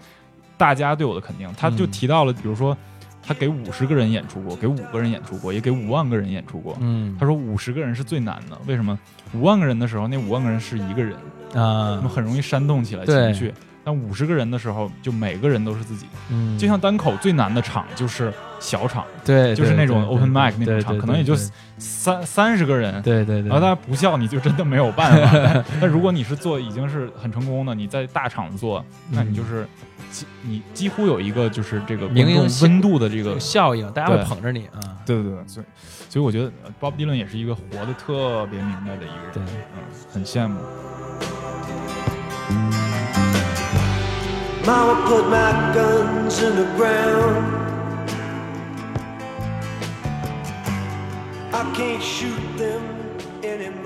[0.57, 1.53] 大家对我的肯定。
[1.59, 2.77] 他就嗯提到了，比如说
[3.23, 6.77] 他给五十个人演出过，给五个人演出过，也给五万个人演出过。
[6.81, 8.99] 嗯他说五十个人是最难的，为什么？
[9.35, 11.17] 五万个人的时候，那五万个人是一个人，
[11.53, 13.53] 他啊们，很容易煽动起来情绪。
[13.87, 16.07] 但五十个人的时候，就每个人都是自己。
[16.29, 21.45] 嗯，就像单口最难的场就是小场，对，就是那种 open mic 那种对场，可能也就对
[21.79, 23.01] 三三十个人。
[23.01, 25.31] 对对对，然后大家不笑，你就真的没有办法。
[25.33, 29.65] 但 但如果你是做已经是很成功的，你在大场做，那你就是
[30.11, 34.99] 几你几乎有一个就是这个温度的这个效应，大家会捧着你啊。
[35.07, 35.67] 对对对，所以
[36.09, 39.79] 所以我觉得呃 Bob Dylan 也是一个活得特别明白的一个人，嗯，
[40.13, 40.59] 很羡慕。
[44.67, 47.47] Mama put my guns in the ground.
[51.55, 52.83] I can't shoot them
[53.45, 53.86] anymore.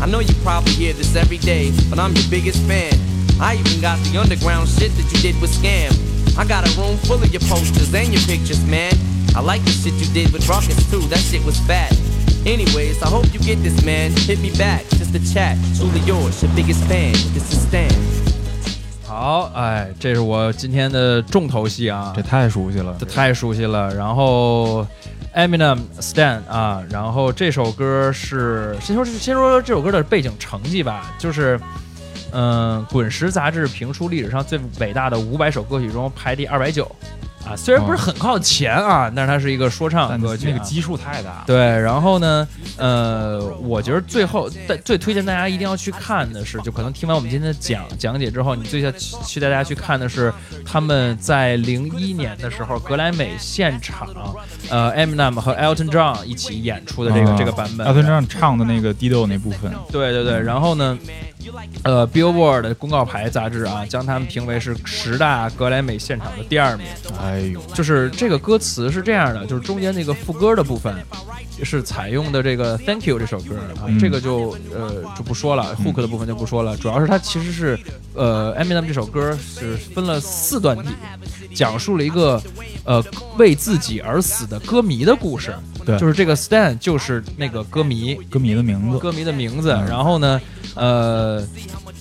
[0.00, 2.92] I know you probably hear this every day, but I'm your biggest fan.
[3.40, 5.92] I even got the underground shit that you did with Scam.
[6.36, 8.92] I got a room full of your posters and your pictures, man.
[9.34, 11.92] I like the shit you did with Rockets too, that shit was fat.
[12.44, 14.12] Anyways, I hope you get this, man.
[14.12, 15.56] Hit me back, just a chat.
[15.76, 17.12] Truly yours, your biggest fan.
[17.32, 17.90] This is Stan.
[19.06, 23.94] 好，哎，这是我今天的重头戏啊，这太熟悉了，这太熟悉了。
[23.94, 24.86] 然后
[25.47, 31.59] Eminem Stan 啊，然后这首歌是先说先说这首歌的背景成绩吧，就是
[32.31, 36.89] 嗯，滚石杂志评出历史上最伟大的五百首歌曲中排第二百九。
[37.49, 41.43] 啊，虽然不是很靠前啊，但是它是一个说唱但歌曲、啊，那个基数太大。
[41.47, 42.47] 对，然后呢，
[42.77, 48.93] 呃，我觉得最后最最推荐大家一定要去看的是， 就可能听完我们今天的讲讲解之后，你最想
[49.25, 50.31] 去带大家去看的是
[50.65, 54.07] 他们在零一年的时候格莱美现场，
[54.69, 57.87] 呃，Eminem 和 Elton John 一起演出的这个、啊这个版本。
[57.87, 60.97] Elton John 唱的那个 Dido 那部分，对对对，然后呢，
[61.83, 66.85] 呃，Billboard 的公告牌杂志啊，将他们评为是十大格莱美现场的第二名。
[67.21, 70.93] 哎呦，就是这个歌词是这样的，就是中间那个副歌的部分
[71.63, 73.99] 是采用的这个 Thank You 这首歌啊，嗯。
[73.99, 77.77] 这个就呃就不说了，hook 的部分就不说了，主要是它其实是
[78.13, 80.89] 呃 Eminem 这首歌是分了四段体，
[81.53, 82.41] 讲述了一个
[82.85, 83.03] 呃
[83.37, 85.53] 为自己而死的歌迷的故事，
[85.89, 85.99] 对。
[85.99, 90.41] 就是这个 Stan 就是那个歌迷，歌迷的名字，歌迷的名字，嗯然后呢，
[90.75, 91.41] 呃，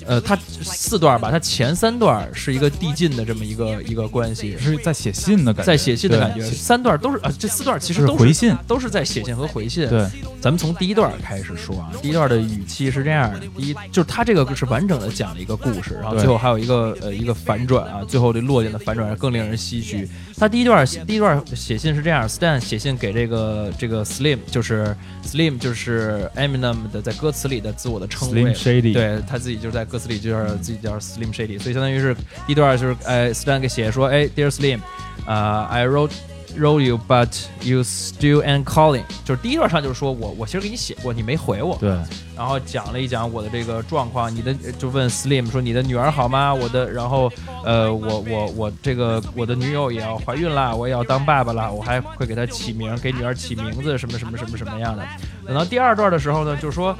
[0.08, 8.56] 呃，它四段吧，它前三段是一个递进的这么一个一个关系，是在写信的感觉，在写信的感觉，三段都是啊，这四段其实是都回信。
[8.66, 9.86] 都是在写信和回信。
[9.88, 10.06] 对，
[10.40, 20.08] 咱们从第一段开始说啊，第一段的语气是这样的：第一，就是他这个是完整的讲了一个故事，然后最后还有一个呃一个反转啊，最后这落点的反转更令人唏嘘。
[20.38, 28.44] 他第一段第一段写信是这样，Stan 写信给这个这个 Slim，就是 Slim 就是 Eminem 的在歌词里的自我的称谓。
[28.44, 32.14] Slim Shady 对他自己就在歌词里就是自己叫 Slim Shady，所以相当于是
[32.46, 34.80] 第一段就是哎 Stan 给写说哎 Dear Slim，
[35.26, 36.12] 啊、I wrote
[36.58, 37.28] wrote you but
[37.62, 41.90] you still ain't calling，就是第一段上就是说我我其实给你写过，你没回我，对，
[42.36, 46.52] 然后讲了一讲我的这个状况，你的就问 Slim 说你的女儿好吗？
[46.52, 47.30] 我的，然后
[47.64, 55.02] 呃，我我我这个我的女友也要怀孕啦，我也要当爸爸啦，我还会给她起名，给女儿起名字，什么什么什么什么样的。
[55.46, 56.96] 等到第二段的时候呢，就是说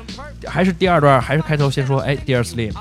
[0.47, 2.73] 还是第二段，还是开头先说，哎，Dear Slim。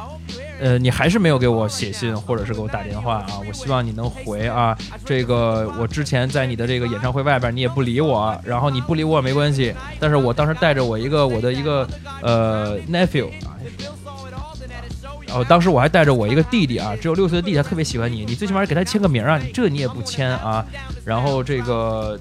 [0.60, 3.39] 呃，你还是没有给我写信，或者是给我打电话啊？
[3.47, 4.78] 我希望你能回啊。
[5.05, 9.74] 这个我之前在你的这个演唱会外边，你也不理我，然后你不理我没关系。
[9.99, 11.88] 但是我当时带着我一个我的一个
[12.22, 13.55] 呃 nephew 啊，
[15.28, 20.65] 然后当时我还带着我一个弟弟啊，只有六岁的弟弟，他特别喜欢你，你最起码给他签个名啊，你这你也不签啊。
[21.05, 22.19] 然后这个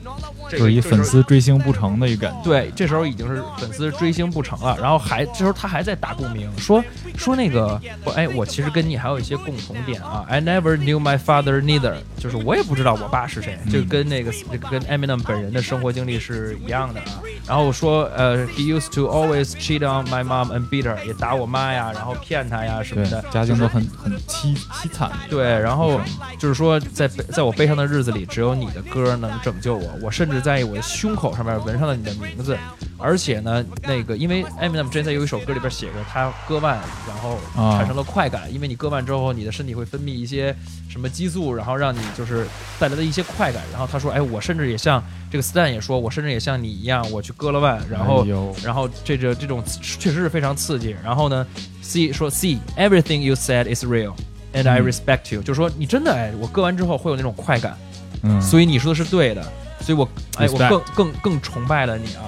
[0.48, 2.42] 这就是一粉丝追星不成的一个感觉。
[2.44, 6.82] 对，这时候已经是粉丝追星不成了，然后还这时候他还在打共鸣，说
[7.16, 10.24] 说那个，我哎，我其实跟你还有一些共同点啊。
[10.28, 17.22] I never knew my father neither，就是我也不知道我爸是谁，这个跟那个这个跟 Eminem 本人的生活经历是一样的啊。
[17.46, 25.11] 然后说呃，he used to always cheat on my mom and beat her，也打我妈呀，然后骗她呀什么对的，，家境都很很凄凄惨。
[25.28, 26.01] 对，然后
[26.38, 29.90] 就是说在悲在我悲伤的日子里，只有你的歌能拯救我。
[30.03, 32.57] 我甚至在我的胸口上面纹上了你的名字，
[32.99, 40.55] 而且呢，那个因为 Eminem 之前在有一首歌里边写过，他割腕然后啊产生了快感，因为你割腕之后，你的身体会分泌一些
[40.88, 42.47] 什么激素，然后让你就是
[42.78, 43.62] 带来的一些快感。
[43.70, 50.97] 然后他说，哎，我甚至也像这个 Stan 也说，我甚至也像你一样，我去割了腕，然后哎然后这个这种确实是非常刺激。
[51.05, 51.47] 然后呢
[51.86, 57.78] ，see 说 see everything you said is real。And I 嗯 respect you，、就是说你真的哎，我割完之后会有那种快感，
[58.24, 59.41] 嗯，所以你说的是对的，
[59.80, 60.05] 所以我
[60.36, 62.28] 哎，我 Respect 更更更崇拜了你啊。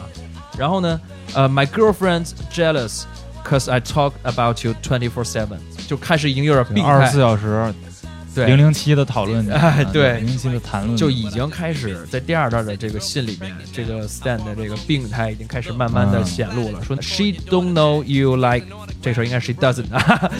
[0.57, 1.01] 然后呢，
[1.33, 3.03] 呃，My girlfriend's jealous
[3.43, 7.86] cause I talk about you twenty four seven，就开始已经有点病态二十四，小时对，
[8.34, 16.82] 零零七的讨论你，哎对零零七的谈论，就已经开始在第二段的这个信里面，这个 Stan 的这个病态已经开始慢慢的嗯显露了。
[16.84, 18.66] 说 She don't know you like，
[19.02, 20.30] 这时候应该 She doesn't 啊、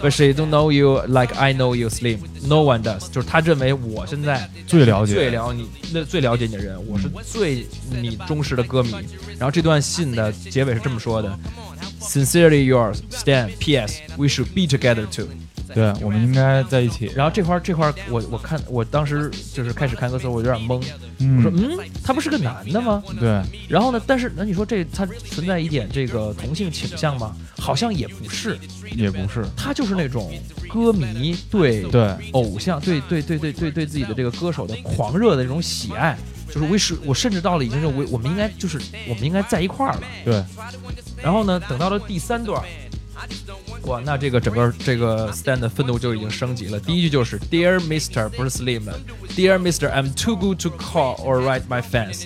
[0.00, 2.18] but she don't know you like I know you Slim。
[2.46, 8.92] No one does，就是他认为我现在最了解最了你那最了解你的人，我是最你忠实的歌迷。
[9.38, 11.38] 然后这段信的结尾是这么说的
[12.00, 13.50] ：Sincerely yours, Stan.
[13.58, 14.00] P.S.
[14.16, 15.28] We should be together too.
[15.76, 17.12] 对，我们应该在一起。
[17.14, 20.76] 然后这块儿这块儿我我看我当时就是开始看歌词，我有点懵。
[21.36, 23.02] 我说嗯，嗯，他不是个男的吗？
[23.20, 24.00] 对，然后呢？
[24.06, 27.36] 但是那你说这他存在一点这个同性倾向吗？
[27.58, 28.58] 好像也不是，
[28.94, 30.32] 也不是，他就是那种
[30.66, 36.16] 歌迷对对，偶像对对对对对对自己的这个歌手的狂热的这种喜爱，
[36.48, 40.02] 就是我是我甚至到了已经是我我们应该就是我们应该在一块儿了。
[40.24, 40.42] 对，
[41.22, 42.62] 然后呢，等到了第三段，
[43.82, 46.80] 哇，那这个整个这个 Stan 的愤怒就已经升级了。
[46.80, 52.24] 第一句就是 Dear Mister 不是 Slim，Dear Mister I'm too good to call or write my fans，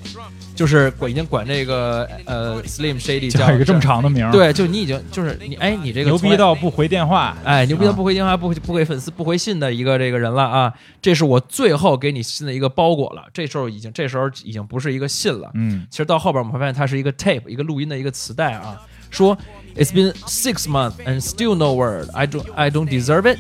[0.55, 10.73] 就是管已经管这个呃 Slim Shady 叫叫一个这么长的名儿，，对，就你已经就是你哎你这个牛逼到不回电话，哎，牛逼到啊不回电话、不不给粉丝、不回信的一个这个人了啊！
[11.03, 13.27] 这是我最后给你信的一个包裹了。
[13.33, 15.51] 这时候已经，这时候已经不是一个信了。
[15.55, 18.81] 嗯，其实到后边我们会发现它是一个 tape，一个录音的一个磁带啊。
[19.11, 19.37] 说
[19.77, 22.09] It's been six months and still no word.
[22.13, 23.39] I don't I don't deserve it。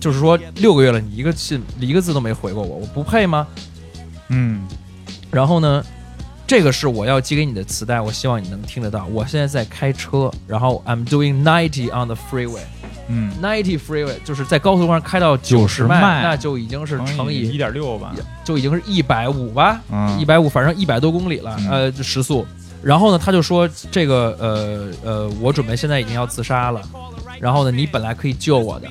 [0.00, 3.46] 就是说六个月了，你一个信一个字都没回过我，我不配吗？
[4.28, 4.62] 嗯，
[5.30, 5.84] 然后呢，
[6.46, 9.06] 这个是我要寄给你的磁带，我希望你能听得到。
[9.06, 12.62] 我现在在开车，然后 I'm doing ninety on the freeway。
[13.06, 22.46] 嗯，ninety freeway 就是在高速上开到九十90迈那就已经是乘以一点六吧，就已经是一百五吧，嗯一百五，反正一百多公里了，嗯呃，时速。
[22.84, 26.82] 然后呢，他就说这个呃呃，我准备现在已经要自杀了。
[27.40, 28.88] 然后呢，你本来可以救我的，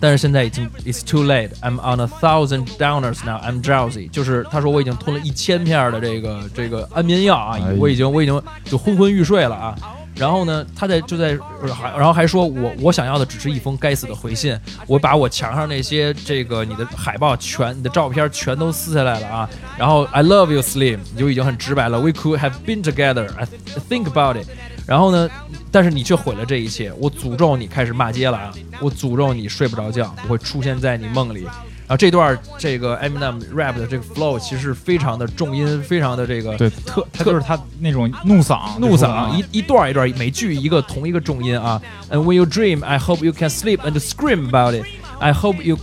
[0.00, 1.50] 但是现在已经 it's too late.
[1.60, 3.38] I'm on a thousand downers now.
[3.40, 4.10] I'm drowsy.
[4.10, 9.78] 就是他说我已经吞了一千片的这个这个安眠药啊，哎我已经我已经就昏昏欲睡了啊。
[10.16, 11.36] 然后呢，他在就在，
[11.74, 19.48] 还然后还说我我想要的只是一封该死的回信，我把我墙上那些这个你的海报全、你的照片全都撕下来了啊。
[19.76, 21.98] 然后 I love you Slim，你就已经很直白了。
[21.98, 23.28] We could have been together.
[23.36, 23.46] I
[23.88, 24.48] think about it。
[24.86, 25.28] 然后呢，
[25.72, 26.92] 但是你却毁了这一切。
[26.98, 28.52] 我诅咒你开始骂街了啊！
[28.80, 31.46] 我诅咒你睡不着觉，我会出现在你梦里。
[31.86, 41.80] 然后这段这个 Eminem rap 的这个 flow 其实非常的重音，非常的这个对，特他就是他那种怒嗓，怒嗓啊一一段一段，每句一个同一个重音啊。
[42.10, 44.86] And when you dream, I hope you can sleep and scream about it.
[45.18, 45.78] I hope you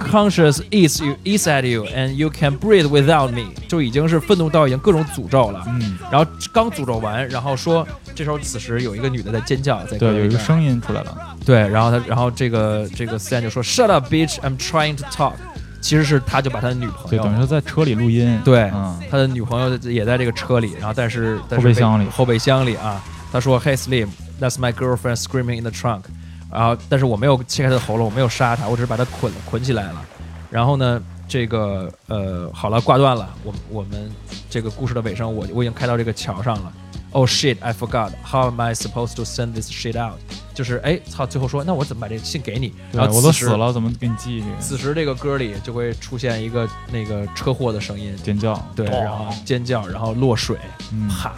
[0.00, 3.46] conscious eats you eats at you and you can breathe without me.
[3.68, 5.62] 就已经是愤怒到已经各种诅咒了。
[5.68, 14.36] 嗯，然后刚诅咒完，然后说这时候此时有一个女的在尖叫，在对，有一个声音出来了，对，然后他然后这个这个 Stan 就说 Shut up, bitch!
[14.40, 15.34] I'm trying to talk.
[15.80, 26.02] 其实是他就把他的女朋对，友等于说在车里录音，对嗯，他的女朋友也在这个车里，然后但是但是后备箱里后备箱里啊，他说 Hey Slim, that's my girlfriend screaming in the trunk，
[26.50, 30.02] 然后但是我没有切开他的喉咙，我没有杀他，我只是把他捆捆起来了。
[30.50, 34.10] 然后呢，这个呃好了，挂断了，我我们
[34.48, 36.72] 这个故事的尾声，我我已经开到这个桥上了。
[37.12, 38.12] Oh shit, I forgot.
[38.24, 40.18] How am I supposed to send this shit out？
[40.54, 42.72] 就是哎操，最后说那我怎么把这个信给你？
[42.92, 43.48] 对然后我都死。
[43.48, 48.54] 了，怎么给你寄这个此时这个歌里就会出现一个那个车祸的声音，尖叫？
[48.76, 50.56] 对，然后尖叫，然后落水，
[50.92, 51.32] 嗯，啪，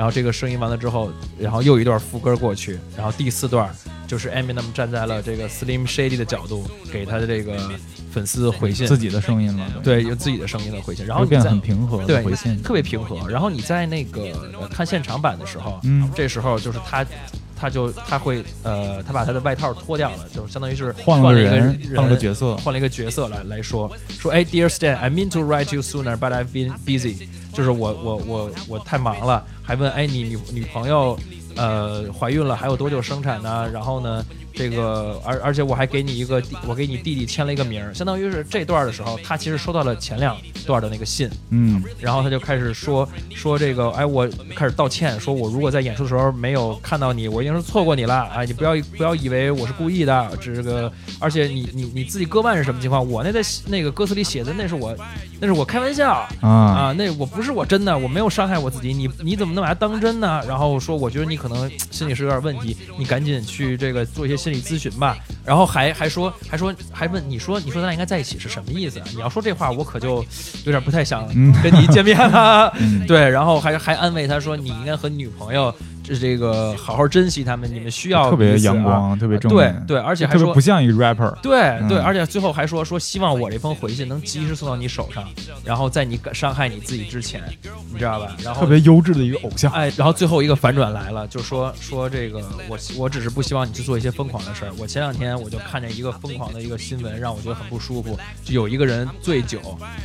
[0.00, 3.70] 然后这个声音完了之后，然后又一段副歌过去，然后第四段
[4.06, 7.70] 就是 Eminem 站在了这个 Slim Shady 的角度，给他的这个
[8.10, 13.28] 粉丝回信，自己的声音了，对有自己的声音的回信，然后变得很平和回信，特别平和。
[13.28, 14.22] 然后你在那个
[14.58, 17.04] 呃看现场版的时候，嗯这时候就是他。
[17.62, 27.28] 他就他会呃，他把他的外套脱掉了，就相当于是换了个了一个人换了个角色换了一个角色来来说说，哎，Dear Stan，I mean to write you sooner, but I've been busy。
[27.52, 31.18] 就是我我我我太忙了，还问哎你女女朋友
[31.56, 33.68] 呃怀孕了还有多久生产呢？
[33.72, 40.36] 然后呢这个而而且我还给你一个弟我给你弟弟签了一个名，相当于是这段的时候，他其实收到了前两
[40.66, 53.08] 段的那个信，嗯，然后他就开始说说这个，哎，我开始道歉，说我如果在演出的时候没有看到你，我一定是错过你了，哎，你不要不要以为我是故意的，这个，而且你你你自己割腕是什么情况？
[53.08, 54.96] 我那在那个歌词里写的那是我
[55.40, 56.50] 那是我开玩笑啊。
[56.80, 60.42] 啊，那我不是我真的，我没有伤害我自己，你你怎么能把它当真呢？
[60.46, 65.16] 然后说我觉得你可能心里是有点问题，你赶紧去这个做一些心理咨询吧。
[65.44, 69.00] 然后还还说还说还问你说你说咱俩应该在一起是什么意思？
[69.14, 70.24] 你要说这话，我可就
[70.64, 72.72] 有点不太想嗯跟你见面了。
[72.78, 85.28] 嗯 对，然后还还安慰他说你应该和女朋友这这个好好珍惜他们，你们需要特别阳光，特别正对面，对，而且还特别说不像一个 rapper，对对，嗯而且最后还说说希望我这封回信能及时送到你手上，
[85.64, 87.42] 然后在你伤害你自己之前，
[87.92, 88.36] 你知道吧？
[88.42, 89.70] 然后特别优质的一个偶像。
[89.72, 94.72] 哎，然后最后一个反转来了，就说说这个我我只是不希望你去做一些疯狂的事儿。
[94.78, 99.60] 我前两天我就看见一个疯狂的一个新闻，让我觉得很不舒服，就有一个人醉酒，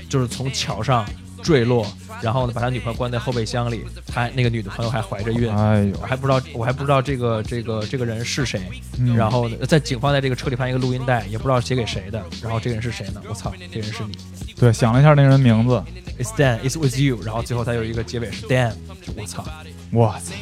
[0.10, 1.06] 就是从桥上
[1.46, 1.86] 坠落，
[2.24, 8.60] 然后呢把他女朋友关在后备箱里，他那个女的朋友还怀着孕，哎呦我还不知道我还不知道这个这个这个人是谁，
[8.98, 13.22] 嗯然后呢在警方在这个车里发现一个录音带，也不知道写给谁的，然后这个人是谁呢？
[13.30, 14.18] 我操，这个人是你。
[14.56, 15.84] 对，想了一下那人名字
[16.18, 17.22] ，It's Dan, it's with you。
[17.24, 18.74] 然后最后他有一个结尾是 Dan，
[19.16, 19.46] 我操，
[19.92, 20.34] 我操，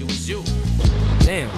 [0.00, 0.42] It was you.
[1.20, 1.48] Damn.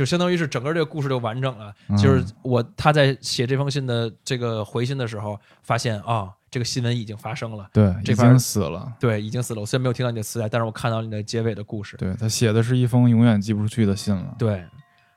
[0.00, 1.70] 就相当于是整个这个故事就完整了。
[1.90, 7.68] 嗯就是我他在写这封信的这个回信的时候，发现啊、这个新闻已经发生了。
[7.70, 8.90] 对，已经死了。
[8.98, 9.60] 对，已经死了。
[9.60, 11.98] 我虽然没有听到你的磁带，但是我看到你的结尾的故事。
[11.98, 14.64] 对他写的是一封永远寄不出去的信了，对，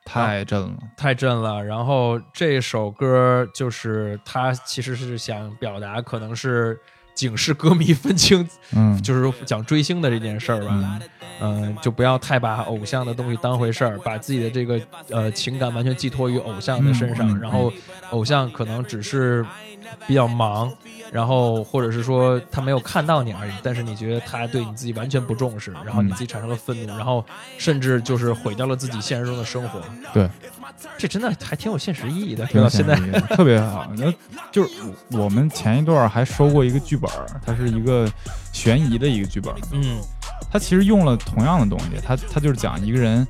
[0.04, 0.76] 太震了。
[0.98, 1.64] 太震了。
[1.64, 6.78] 然后这首歌就是他其实是想表达，可能是
[7.14, 11.00] 警示歌迷分清，嗯，就是讲追星的这件事儿吧。
[11.40, 17.72] 嗯、就不要太把偶像的东西当回事儿，把自己的这个呃情感完全寄托于偶像的身上，然后
[18.10, 19.44] 偶像可能只是
[20.06, 20.72] 比较忙，
[21.10, 27.22] 然后或者是说他没有看到你而已，但是你觉得他对你自己完全不重视，然后你自己产生了愤怒，然后
[27.58, 29.82] 甚至就是毁掉了自己现实中的生活。
[30.14, 30.30] 对，
[30.98, 32.44] 这真的还挺有现实意义的。
[32.46, 33.86] 挺有说到现在现，实意义的特别好。
[33.96, 34.12] 那
[34.52, 34.70] 就是
[35.12, 37.10] 我们前一段还收过一个剧本，
[37.44, 38.10] 它是一个
[38.52, 39.98] 悬疑的一个剧本，嗯
[40.50, 43.26] 它其实用了同样的东西，它它就是讲一个人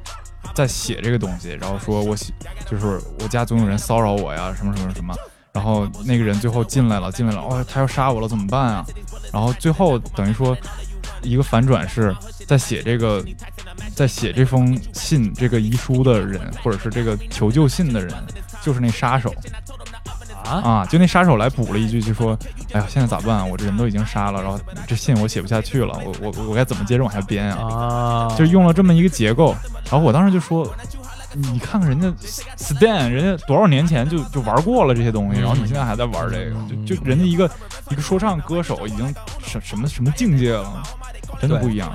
[0.54, 2.32] 在写这个东西，然后说我写
[2.70, 5.14] 就是我家总有人骚扰我呀，什么什么什么，
[5.52, 8.84] 然后那个人最后进来了，进来了，哦，他要杀我了，怎么办啊？
[9.32, 10.56] 然后最后等于说
[11.24, 12.14] 一个反转是
[12.46, 13.24] 在写这个
[13.94, 18.14] 在写这封信这个遗书的人，或者是这个求救信的人，
[18.62, 19.34] 就是那杀手。
[20.44, 22.38] 啊，啊，就那杀手来补了一句，就说
[22.72, 23.42] ：“哎呀，现在咋办啊？
[23.42, 29.56] 我这人都已经杀了，然后这信我写不下去了，我我我该怎么接着往下编啊？”啊，就用了这么一个结构，
[29.90, 30.70] 然后我当时就说
[31.34, 32.08] ：“你看看人家
[32.56, 36.56] Stan，人家多少年前就就玩过了这些东西，然后你现在还在玩这个，
[36.86, 37.50] 就就人家一个
[37.90, 39.14] 一个说唱歌手已经
[39.44, 40.82] 什什么什么境界了，
[41.40, 41.92] 真的不一样。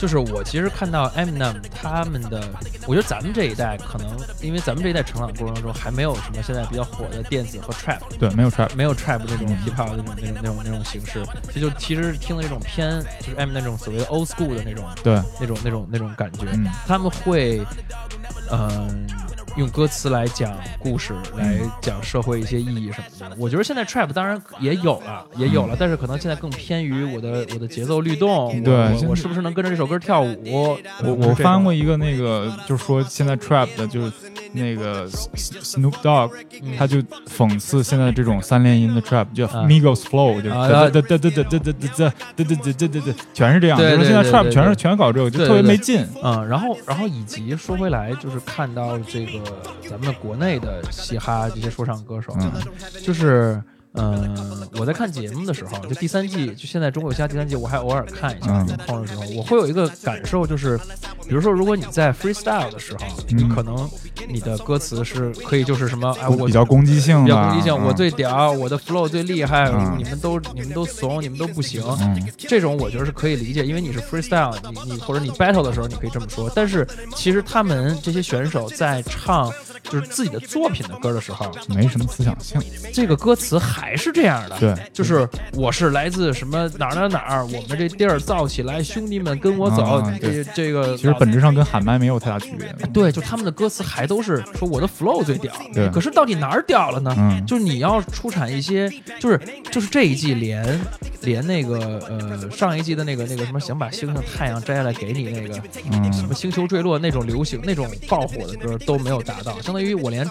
[0.00, 2.42] 就是我其实看到 Eminem 他们的，
[2.86, 11.22] 我觉得咱们这一代可能因为咱们这一代成长过程当中还没有什么现在比较火的电子和 trap，对，没有 trap，没有 trap 那种 hip hop 的那种那种那种那种形式，
[11.52, 16.66] 这就其实听的这种偏就是 Eminem 那种所谓的 old school 的那种对，那种那种那种感觉，嗯。
[16.86, 17.60] 他们会
[18.50, 19.06] 嗯、
[19.56, 23.36] 用歌词来讲故事，来讲社会一些意义什么的。
[23.38, 28.74] 我觉得现在 trap 当然也有了，也有了，但是可能现在更偏于我的我的节奏律动，对
[29.06, 30.78] 我是不是能跟着这首歌跳舞？
[31.02, 34.12] 我我翻过一个那个，就是说现在 trap 的，就是
[34.52, 36.30] 那个 Snoop Dogg，
[36.78, 36.98] 他就
[37.28, 39.64] 讽刺现在这种三连音的 trap，叫啊。
[39.66, 42.04] Migos flow，就哒哒哒哒哒哒哒哒哒
[42.36, 46.06] 哒哒哒哒哒，全是这样，对就是现在 trap 全是全搞这个，就特别没劲。
[46.22, 49.40] 嗯，然后，然后以及说回来，就是看到这个
[49.88, 52.52] 咱们国内的嘻哈这些说唱歌手，嗯。
[53.02, 53.62] 就是
[53.94, 60.78] 嗯、我在看节目的时候，就第三季，就现在中国有嘻哈第三季，我还偶尔看一下嗯有空的时候，我会有一个感受，就是
[61.26, 63.90] 比如说，如果你在 freestyle 的时候，你嗯可能
[64.28, 71.82] 你的歌词是可以就是什么，哎，我比较攻击性，比较攻击性，嗯我最屌，我的 flow 最厉害，嗯你们都你们都怂，你们都不行。
[72.00, 76.50] 嗯这种我觉得是可以理解，因为你是 freestyle，你你或者你 battle 的时候你可以这么说。
[76.54, 76.86] 但是
[77.16, 82.60] 其实他们这些选手在唱就是自己的作品的歌的时候，没什么思想性。
[82.92, 84.58] 这个歌词还是这样的。
[84.58, 90.02] 对，就是我是来自什么哪儿哪儿哪儿，我们这地儿造起来，兄弟们跟我走。
[90.20, 92.68] 这这个其实本质上跟喊麦没有太大区别。
[92.92, 97.14] 对，就他们的歌词还都是说我的 flow 最屌，对可是到底哪儿屌了呢？
[97.18, 100.80] 嗯就是你要出产一些，就是就是这一季连
[101.22, 110.28] 连那个呃上一季的那个那个什么想把星星太阳摘下来给你那个什嗯么星球坠落那种流行那种爆火的歌都没有达到，相当于我连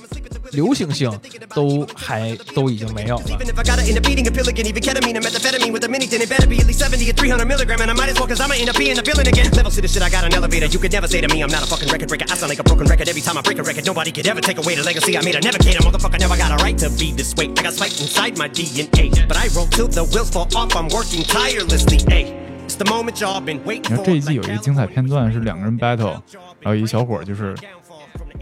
[0.52, 1.12] 流行性
[1.54, 3.39] 都还都已经没有了。
[3.39, 5.89] Even if I gotta end up eating a pill again, even ketamine or methamphetamine with a
[5.89, 7.81] mini, then it better be at least 70 or 300 milligram.
[7.81, 9.51] And I might as well, cause I'ma end up being a villain again.
[9.53, 10.67] Levels to the shit, I got an elevator.
[10.67, 12.27] You could never say to me, I'm not a fucking record breaker.
[12.31, 13.85] I sound like a broken record every time I break a record.
[13.87, 15.37] Nobody could ever take away the legacy I made.
[15.37, 17.49] I never cater, motherfucker, never got a right to be this way.
[17.57, 19.11] I got spite inside my DNA.
[19.29, 21.99] But I roll till the wheels fall off, I'm working tirelessly.
[22.11, 22.33] Ay,
[22.65, 24.05] it's the moment y'all been waiting 你 for.
[24.05, 26.21] 看这一季有一个精彩片段是两个人 battle，
[26.61, 27.55] 然后一小伙儿就是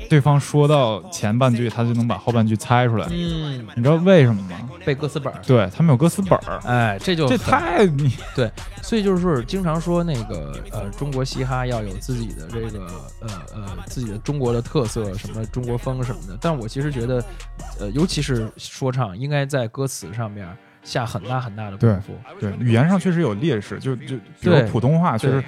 [0.09, 3.07] 对方说到前半句，他就能把后半句猜出来。
[3.11, 4.69] 嗯，你知道为什么吗？
[4.85, 8.49] 背歌词本儿，对他们有歌词本儿，哎，这就这太你 对，
[8.81, 12.87] 所以就是说，经常说那个呃，中国嘻哈要有自己的这个
[13.19, 16.37] 呃呃自己的中国的特色，什么中国风什么的。
[16.39, 17.23] 但我其实觉得，
[17.79, 20.47] 呃，尤其是说唱，应该在歌词上面
[20.83, 22.13] 下很大很大的功夫。
[22.39, 25.43] 对语言上确实有劣势，就就比如普通话确实对。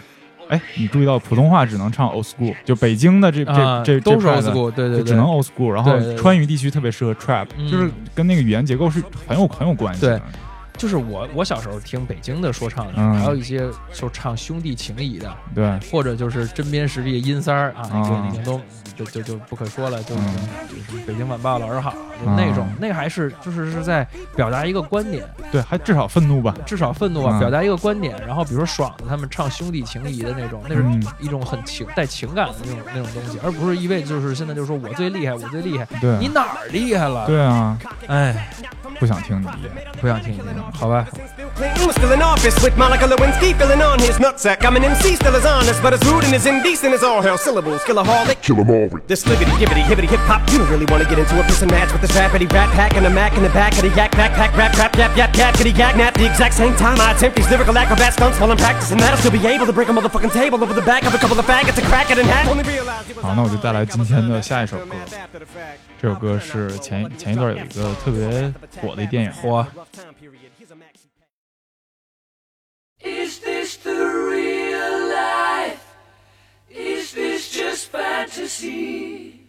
[0.50, 7.70] 哎，你注意到普通话只能唱 old school，就北京的这这、啊这都是 old school，对对对，就只能 old school，然后川渝地区特别适合 trap，、嗯。
[7.70, 10.22] 就是跟那个语言结构是很有很有关系的。
[10.80, 13.20] 就是我我小时候听北京的说唱的，嗯。
[13.20, 18.60] 还有一些就唱兄弟情谊的，对，或者就是针砭时弊阴三儿啊，啊就已经都
[18.96, 20.36] 就就就不可说了，就嗯。
[20.70, 21.92] 就是北京晚报老师好，
[22.24, 26.56] 就啊那种，那还是就是是在表达一个观点，对，还至少愤怒吧。
[26.66, 27.40] 至少愤怒啊，嗯。
[27.40, 28.16] 表达一个观点。
[28.26, 31.04] 然后比如说爽子他们唱兄弟情谊的那种，那是嗯。
[31.20, 36.18] 一种很情带情感的那种那种东西，而不是一味就是现在就是说我最厉害，我最厉害，对。
[36.20, 37.26] 你哪儿厉害了？
[37.28, 37.78] 对啊，
[38.08, 38.50] 哎，
[39.00, 39.48] 不想听你。
[40.00, 40.40] 不想听你
[40.73, 41.07] 好吧？
[41.57, 44.65] Clinton was still in office with Monica Lewinsky filling on his nutsack.
[44.65, 47.39] I'm an MC, still as honest, but as rude and as indecent as all hell.
[47.39, 48.43] Syllables, killaholic.
[48.43, 50.43] Kill 'em all with this libbity, gibbity, hibbity, hip hop.
[50.51, 52.71] You don't really want to get into a piss and match with this rapidy rat
[52.75, 55.37] pack and a mac in the back of the yak backpack rap rap yap yap
[55.37, 56.15] yap kitty yak nap.
[56.15, 59.19] The exact same time I attempt these lyrical acrobat stunts while I'm practicing that, I'll
[59.19, 61.47] still be able to break a motherfucking table over the back of a couple of
[61.47, 62.49] faggots and crack it in half.
[62.49, 64.97] Only realize it was 好，那我就带来今天的下一首歌。
[66.03, 69.67] 这首歌是前前一段有一个特别火的一电影，我
[73.02, 75.96] Is this the real life?
[76.70, 79.48] Is this just fantasy?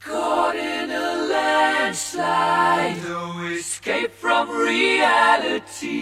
[0.00, 5.94] Caught in a landslide, no escape from reality.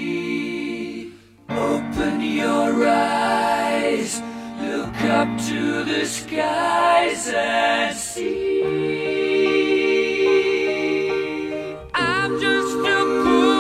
[1.49, 4.21] Open your eyes,
[4.61, 8.63] look up to the skies and see.
[11.95, 13.52] I'm just a poor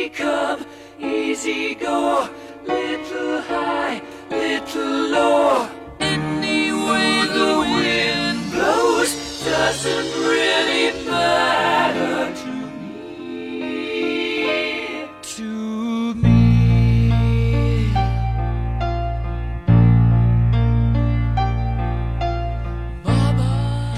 [0.00, 0.64] easy come,
[0.98, 2.26] easy go.
[2.66, 5.68] Little high, little low.
[6.00, 13.60] Any way the wind blows doesn't really matter to me.
[15.22, 16.30] To me.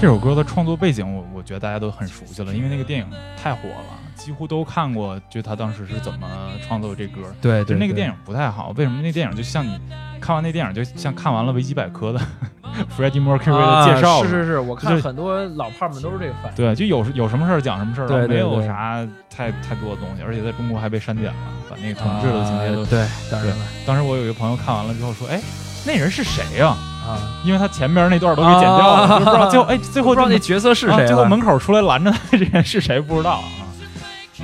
[0.01, 3.07] 这首歌的创作背景我我觉得大家都很熟悉了，因为那个电影
[3.41, 6.27] 太火了，几乎都看过，就他当时是怎么
[6.65, 7.21] 创作这歌。
[7.41, 9.79] 对就那个电影不太好，为什么那电影就像你
[10.21, 12.19] 看完那电影就像看完了维基百科的
[12.97, 16.55] Freddie Mercury 的介绍、啊是是是，我看很多老炮们都是这个反应。
[16.55, 21.33] 对，就有有什么事儿讲什么事儿，没有啥太太多的东西，而且在中国还被删减了，
[21.69, 25.39] 把那个同志的情节都、啊对，当然了当时我有一个朋友看完了之后说，哎，
[25.85, 26.69] 那人是谁呀、
[27.05, 33.43] 啊，因为他前边那段都给剪掉了，不知道最后哎最后就不知道 那角色是啊谁了最后门口出来拦着他这人是谁不知道啊。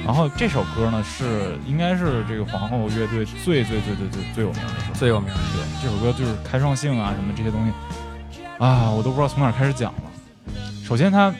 [0.05, 4.93] 然后这首歌呢是应该是这个皇后乐队最最最最最最有名的一首。
[4.93, 7.73] 歌，最有名的对这首歌就是开创性啊什么这些东西。
[8.59, 10.01] 啊，我都不知道从哪开始讲了。
[10.83, 11.33] 首先它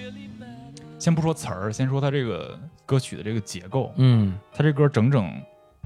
[0.98, 4.38] 先不说词儿，先说它这个歌曲的这个结构，嗯。
[4.54, 5.30] 它这歌整整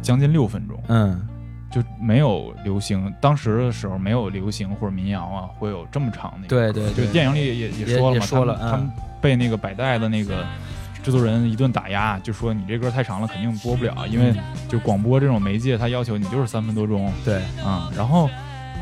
[0.01, 1.27] 将近六分钟，嗯。
[1.71, 6.47] 就没有流行，当时的时候没有流行或者民谣啊，会有这么长的。
[6.47, 10.45] 对对对就电影里也也也说了嘛，说了他们他们被那个百代的那个
[11.03, 14.33] 制作人一顿打压，就说你这歌太长了，肯定播不了，因为
[14.69, 17.11] 就广播这种媒介，它要求你就是三分多钟。
[17.25, 18.29] 对，啊、然后，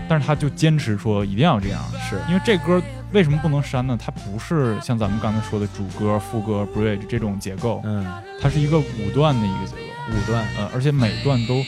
[0.07, 2.21] 但是他就坚持说一定要这样，是。
[2.29, 3.97] 因为这歌为什么不能删呢？
[3.99, 8.05] 它不是像咱们刚才说的主歌、副歌、bridge 这种结构，嗯，
[8.39, 9.81] 它是一个五段的一个结构。
[10.11, 11.63] 五段，呃，而且每段都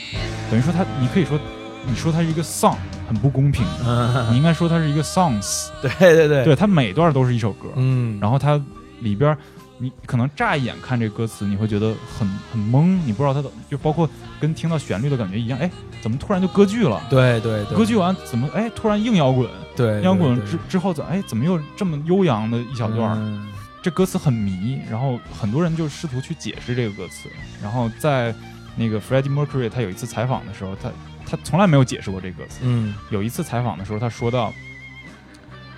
[0.50, 1.40] 等于说它，你可以说，
[1.86, 2.76] 你说它是一个 song，
[3.08, 3.64] 很不公平。
[3.86, 8.60] 嗯，你应该说它是一个 songs，对对对，对，它每段都是一首歌，嗯，然后它
[9.02, 9.38] 里边儿
[9.78, 14.10] 你可能乍一眼看这歌词，你会觉得很很懵，你不知道它的，就包括
[14.40, 15.70] 跟听到旋律的感觉一样，哎，
[16.02, 17.02] 怎么突然就歌剧了？
[17.10, 19.50] 对对对，歌剧完怎么哎突然硬摇滚？
[19.76, 23.50] 对硬摇滚之之后怎哎怎么又这么悠扬的一小段
[23.82, 27.28] 这歌词很迷，然后很多人就试图去解释这个歌词。
[27.62, 28.34] 然后在
[28.76, 30.90] 那个 Freddie Mercury 他有一次采访的时候，他
[31.26, 32.60] 他从来没有解释过这个歌词。
[32.62, 34.54] 嗯有一次采访的时候，他说到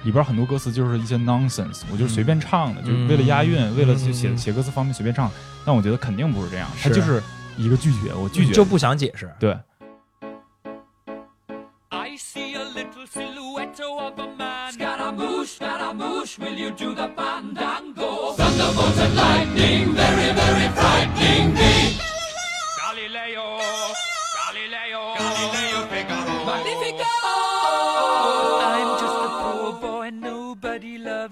[0.05, 5.29] 里边很多歌词就是一些 nonsense，我就是随便唱的，就是为了押韵，为了去写嗯写歌词方面随便唱。
[5.65, 7.21] 但我觉得肯定不是这样，他就是
[7.57, 9.57] 一个拒绝，我拒绝就不想解释，对。
[11.89, 14.71] I see a little silhouette of a man.
[14.73, 18.35] Scaramouche, Scaramouche, will you do the fandango?
[18.37, 21.97] Thunderbolts and lightning, very, very frightening me.
[22.77, 23.57] Galileo,
[24.37, 26.45] Galileo, Galileo Figaro.
[26.45, 27.14] Magnifico!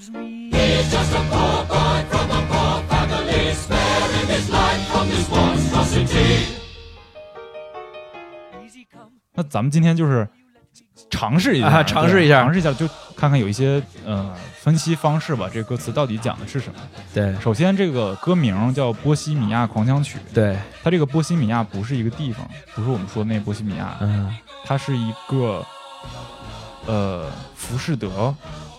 [0.04, 0.50] Loves me.
[0.52, 6.46] He's just a poor boy from a poor family, sparing his life from this monstrosity.
[9.36, 10.28] 那咱们今天就是
[11.10, 15.50] 尝试一下，啊尝试一下尝试一下，就看看有一些呃分析方式吧。
[15.52, 16.80] 这个歌词到底讲的是什么？
[17.14, 24.36] 对首先，这个歌名叫《波西米亚狂想曲》，对，它这个波西米亚不是一个地方，不是我们说的那波西米亚，嗯
[24.66, 25.66] 它是一个
[26.86, 28.34] 呃浮士德，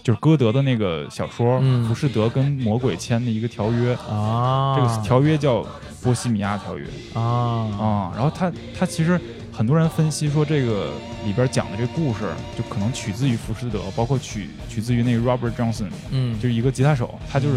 [0.04, 1.82] 就是歌德的那个小说，嗯。
[1.88, 5.66] 浮士德跟魔鬼签的一个条约，啊，这个条约叫
[6.02, 7.22] 波西米亚条约啊。
[7.22, 8.12] 啊。
[8.14, 9.18] 然后他他其实
[9.50, 10.90] 很多人分析说，这个
[11.24, 16.38] 里边讲的这个故事就可能取自于浮士德，包括取取自于那个 Robert Johnson，嗯。
[16.38, 17.56] 就是一个吉他手，他就是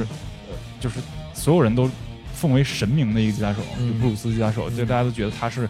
[0.50, 1.02] 呃就是
[1.34, 1.90] 所有人都
[2.34, 3.92] 奉为神明的一个吉他手，嗯。
[3.92, 5.70] 就布鲁斯吉他手，就大家都觉得他是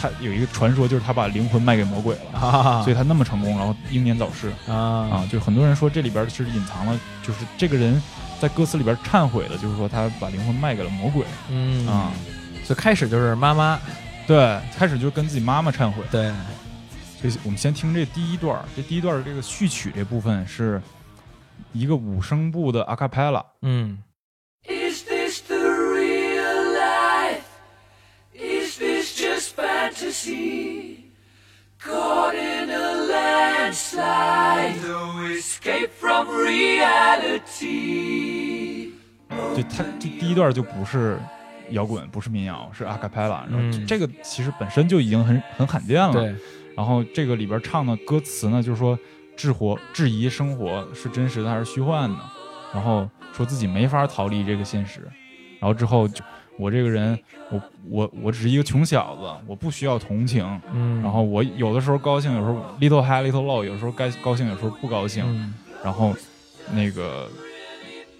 [0.00, 2.40] 他有一个传说，就是他把灵魂卖给魔鬼了。
[2.40, 4.50] 啊，所以他那么成功，然后英年早逝。
[4.66, 4.74] 啊。
[4.74, 8.00] 啊，就很多人说这里边是隐藏了，就是这个人
[8.40, 11.24] 在歌词里边忏悔的，就是说他把灵魂卖给了魔鬼。
[11.50, 11.86] 嗯。
[11.86, 12.10] 啊。
[12.64, 13.78] 所以开始就是妈妈，
[14.26, 16.02] 对，开始就跟自己妈妈忏悔。
[16.10, 16.32] 对，
[17.20, 20.80] 所以我们先听这第一段，这第一段儿这个序曲这部分是
[21.72, 23.98] 一个五声部的 a cappella，嗯
[30.00, 31.04] just fantasy?
[31.78, 37.70] Caught in a landslide, no escape from reality.
[39.56, 41.18] 就他这第一段就不是
[41.70, 46.12] 摇滚，不是民谣，是 a cappella，然后嗯这个其实本身就已经很很罕见了。
[46.12, 46.34] 对，
[46.76, 48.98] 然后这个里边唱的歌词呢，就是说
[49.36, 52.18] 质活质疑生活是真实的还是虚幻的，
[52.74, 55.00] 然后说自己没法逃离这个现实，
[55.58, 56.22] 然后之后就
[56.58, 57.18] 我这个人，
[57.50, 66.14] 我我我只是一个穷小子，我不需要同情，嗯，然后我有的时候高兴，有时候 little high little low，有时候该高兴，有时候不高兴，嗯然后
[66.72, 67.28] 那个。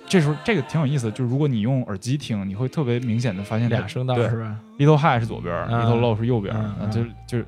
[0.08, 7.46] 这时候这个挺有意思的，就是如果你用耳机听，你会特别明显的发现它俩声道对是吧？little high 是左边、嗯 l i t t l e low 是右边，嗯嗯就就是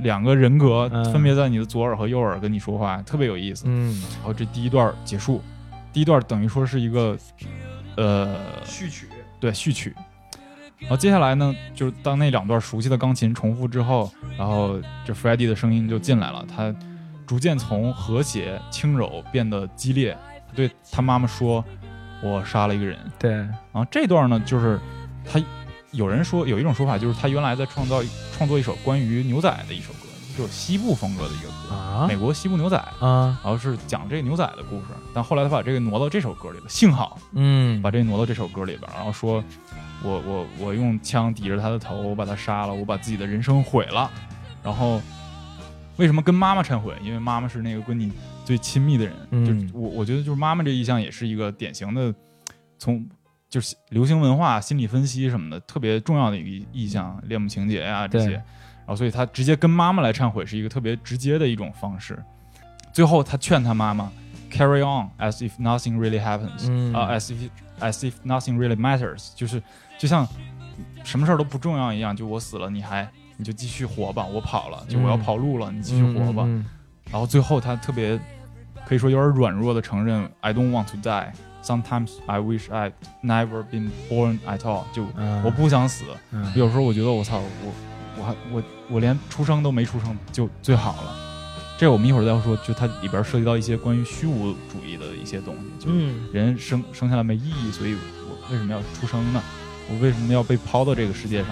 [0.00, 3.64] 两个人格嗯分别在你的左耳和右耳跟你说话，特别有意思。
[3.66, 5.40] 嗯，然后这第一段结束，
[5.90, 7.16] 第一段等于说是一个
[7.96, 9.08] 呃序曲，
[9.40, 9.94] 对序曲，
[10.82, 16.74] 然后接下来呢，就是当那两段熟悉的钢琴重复之后，然后这 f r e d d y 的声音就进来了，他
[17.26, 20.16] 逐渐从和谐轻柔变得激烈，
[20.48, 21.64] 他对他妈妈说
[22.22, 24.78] ：“我杀了一个人。”对，然后这段呢，就是
[25.24, 25.40] 他
[25.92, 28.02] 有人说有一种说法，就是他原来在创造
[28.36, 34.86] 创作一首关于牛仔的一首歌，就是西部风格的一个歌，啊美国西部牛仔，啊，然后是讲这个牛仔的故事。
[35.14, 39.42] 但后来他把这个挪到这首歌里了，幸好嗯把这个挪到这首歌里边，然后说
[40.04, 44.10] 我我我用枪抵着他的头，我把他杀了，我把自己的人生毁了。
[44.62, 45.00] 然后
[45.96, 46.94] 为什么跟妈妈忏悔？
[47.02, 48.12] 因为妈妈是那个跟你
[48.44, 49.14] 最亲密的人。
[49.30, 52.14] 嗯就是我我觉得就是妈妈这意向也是一个典型的
[52.78, 53.08] 从
[53.48, 58.26] 就是流行文化、心理分析什么的特别重要的一个意象，恋母情节呀、这些。
[58.26, 58.42] 对
[58.84, 62.20] 然后所以他直接跟妈妈来忏悔是一个特别直接的一种方式。
[62.92, 64.10] 最后他劝他妈妈
[64.50, 67.48] carry on as if nothing really happens，嗯啊、as if
[67.82, 69.62] as if nothing really matters，就是
[69.98, 70.26] 就像
[71.04, 73.06] 什么事儿都不重要一样，就我死了你还
[73.36, 76.44] 你就继续活吧，我跑了，就我要嗯跑路了，你继续活吧。
[76.46, 76.64] 嗯
[77.10, 78.18] 然后最后他特别
[78.86, 81.32] 可以说有点软弱的承认，I don't want to die。
[81.62, 85.04] Sometimes I wish I never been born at all 就。
[85.16, 86.04] 嗯我不想死。
[86.30, 87.72] 嗯有时候我觉得我操，我
[88.18, 91.31] 我还我我连出生都没出生就最好了。
[91.82, 95.90] 这我们一会儿再说，就它里边涉及到一些关于虚无主义的一些东西，就
[96.32, 99.42] 人生生下来没意义，所以我为什么要出生呢？
[99.90, 101.48] 我为什么要被抛到这个世界上？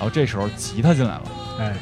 [0.00, 1.22] 然后这时候吉他进来了，
[1.60, 1.76] 哎，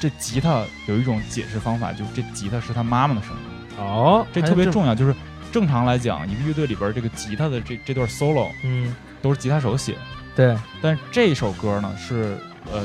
[0.00, 4.94] 这吉他有一种解释方法，就是这吉他是他妈妈的声音，哦，这特别重要。
[4.94, 5.14] 就是
[5.52, 9.92] 正常来讲，一个乐队里边这个吉他的这这段 solo 嗯，都是吉他手写。
[9.92, 9.98] 的，
[10.36, 12.38] 对，但是这首歌呢是
[12.72, 12.82] 呃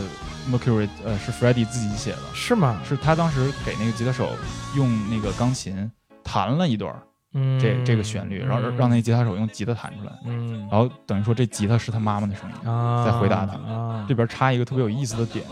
[0.49, 2.81] Mercury 呃是 Freddie 自己写的，是吗？
[2.87, 4.29] 是他当时给那个吉他手
[4.75, 5.91] 用那个钢琴
[6.23, 6.99] 弹了一段儿
[7.35, 10.67] 嗯，这这个旋律，然后让让那吉他手用吉他弹出来，嗯。
[10.71, 12.69] 然后等于说这吉他是他妈妈的声音。
[12.69, 13.53] 啊，在回答他。
[13.53, 15.43] 啊，这边插一个特别有意思的点，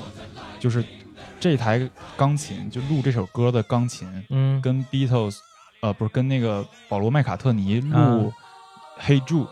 [0.60, 0.84] 就是
[1.40, 4.62] 这台钢琴就录这首歌的钢琴嗯。
[4.62, 5.38] 跟 Beatles
[5.82, 8.32] 呃不是跟那个保罗麦卡特尼录啊
[9.04, 9.48] 《Hey Jude》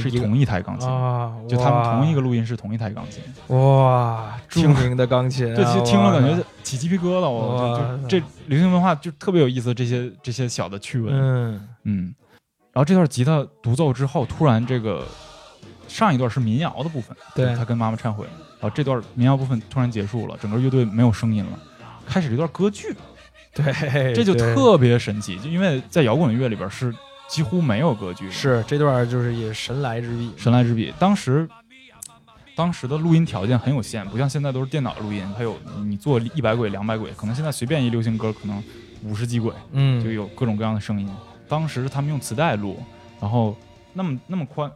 [0.00, 3.22] 是同一台钢琴，啊，就他们同一个录音室同一台钢琴。
[3.56, 12.14] 哇，著听名的钢琴啊，这其实听了感觉起鸡皮疙瘩，我就就这流行文化就特别有意思，这些这些小的趣闻，嗯嗯。
[12.72, 15.04] 然后这段吉他独奏之后，突然这个
[15.86, 18.26] 上一段是民谣的部分，对他跟妈妈忏悔，
[18.60, 21.58] 然后这段民谣部分突然结束了，整个乐队没有声音了，
[22.04, 22.92] 开始了一段歌剧，
[23.54, 26.94] 对，这就特别神奇，就因为在摇滚乐里边是
[27.28, 30.92] 几乎没有歌剧的，是这段就是也神来之笔，神来之笔。
[30.98, 31.48] 当时，
[32.56, 38.62] 当时的录音条件很有限，不像现在都是电脑录音，它有你做一百轨、两百轨，可能现在随便一流行歌可能
[39.04, 41.08] 五十几轨，嗯，就有各种各样的声音。
[41.48, 42.82] 当时他们用磁带录，
[43.20, 43.56] 然后
[43.92, 44.70] 那么那么宽，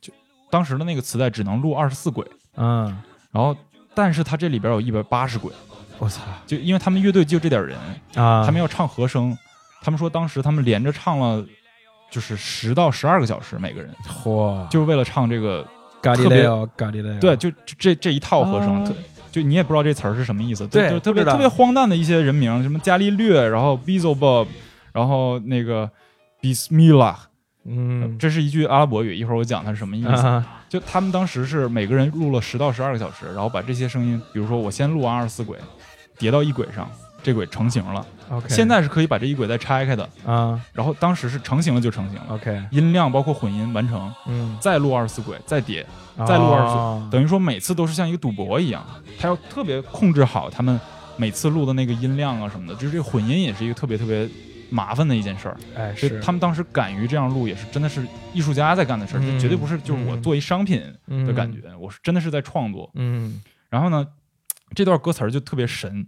[0.00, 0.12] 就
[0.50, 2.26] 当时的那个磁带只能录二十四轨，
[2.56, 2.84] 嗯，
[3.32, 3.56] 然后
[3.94, 5.52] 但是它这里边有一百八十轨，
[6.00, 6.22] 我操。
[6.44, 7.78] 就因为他们乐队就这点人，
[8.16, 9.38] 啊，他们要唱和声，
[9.80, 11.46] 他们说当时他们连着唱了。
[12.12, 15.64] 就是十到十二个小时，每个人嚯，就是为了唱这个
[16.02, 18.92] 咖喱特别雷奥，咖喱雷奥，对，就就这这一套和声，啊。
[19.30, 24.48] 就你也不知道这词儿是什么意思，对就特别特别荒诞的一些人名，什么伽利略，然后 Beelzebub，
[24.92, 25.88] 然后那个
[26.42, 27.14] Bismillah，
[27.64, 30.08] 嗯，这是一句阿拉伯语，一会儿我讲它是什么意思。
[30.08, 35.56] 啊，就他们当时是每个人录了十到十二个小时，然后把这些声音，比如说我先录完二十四轨，
[36.20, 36.88] 叠到一轨上，
[37.22, 38.06] 这轨成型了。
[38.30, 40.60] OK，现在是可以把这一轨再拆开的，啊。
[40.72, 45.84] 然后当时是成型了就成型了，，OK，音量包括混音完成，嗯，再录二十四轨，再叠，
[46.28, 48.86] 再录二十哦等于说每次都是像一个赌博一样，
[49.18, 50.78] 他要特别控制好他们
[51.16, 54.28] 每次录的那个音量啊什么的，就是这个混音也是一个特别特别
[54.70, 55.56] 麻烦的一件事儿。
[55.76, 56.20] 哎，是。
[56.20, 60.80] 他们当时敢于这样录，也是真的是艺术家在干的事儿，绝对不是就是我做一商品
[61.26, 62.88] 的感觉，我是真的是在创作。
[62.94, 64.06] 嗯，然后呢，
[64.74, 66.06] 这段歌词儿就特别神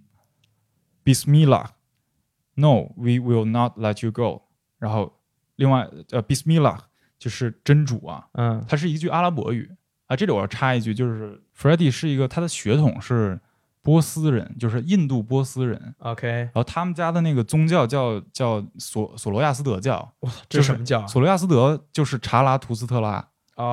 [1.04, 4.42] ，Bismillah，No，we will not let you go。
[4.78, 5.20] 然后
[5.56, 6.78] 另外呃，Bismillah
[7.18, 9.70] 就是真主啊，嗯它是一句阿拉伯语
[10.06, 10.16] 啊。
[10.16, 13.40] 这里我要插一句，就是 Freddie 是一个他的血统是
[13.80, 15.94] 波斯人，就是印度波斯人。
[15.98, 21.06] ，OK，然后他们家的那个宗教叫叫索索罗亚斯德教，哇，就这什么叫？
[21.06, 23.26] 索罗亚斯德就是查拉图斯特拉，哦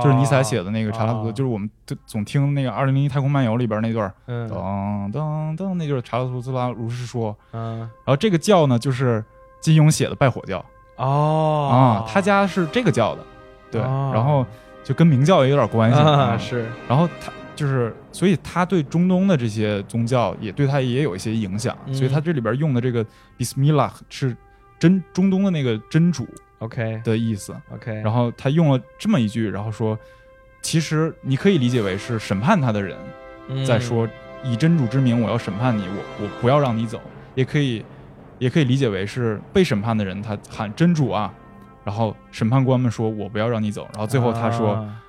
[0.03, 4.49] 就是尼采写的那个查拉图就是我们就总听那个《二零零一太空漫游》里边那段嗯。
[4.49, 7.35] 噔噔噔，那就是查拉图斯特拉如是说。
[7.51, 9.23] 嗯，然后这个教呢，就是
[9.59, 10.63] 金庸写的拜火教
[10.97, 11.69] 哦。
[11.71, 13.21] 啊，他家是这个教的，
[13.71, 14.11] 对，哦。
[14.13, 14.45] 然后
[14.83, 15.97] 就跟明教也有点关系
[16.43, 23.05] 是，然后他就是，所以他对中东的这些宗教也对他也有一些影响，嗯所以他这里边用的这个
[23.37, 24.35] Bismillah 是
[24.79, 26.25] 真中东的那个真主
[26.60, 27.55] OK 的意思。
[27.74, 29.97] OK，然后他用了这么一句，然后说，
[30.62, 32.97] 其实你可以理解为是审判他的人
[33.47, 33.66] 嗯。
[33.66, 34.07] 在说，
[34.43, 37.01] 以真主之名我要审判你，我我不要让你走，
[37.36, 37.84] 也可以
[38.38, 41.34] 也可以理解为是被审判的人他喊真主啊，
[41.84, 45.01] 然后审判官们说我不要让你走，然后最后他说、啊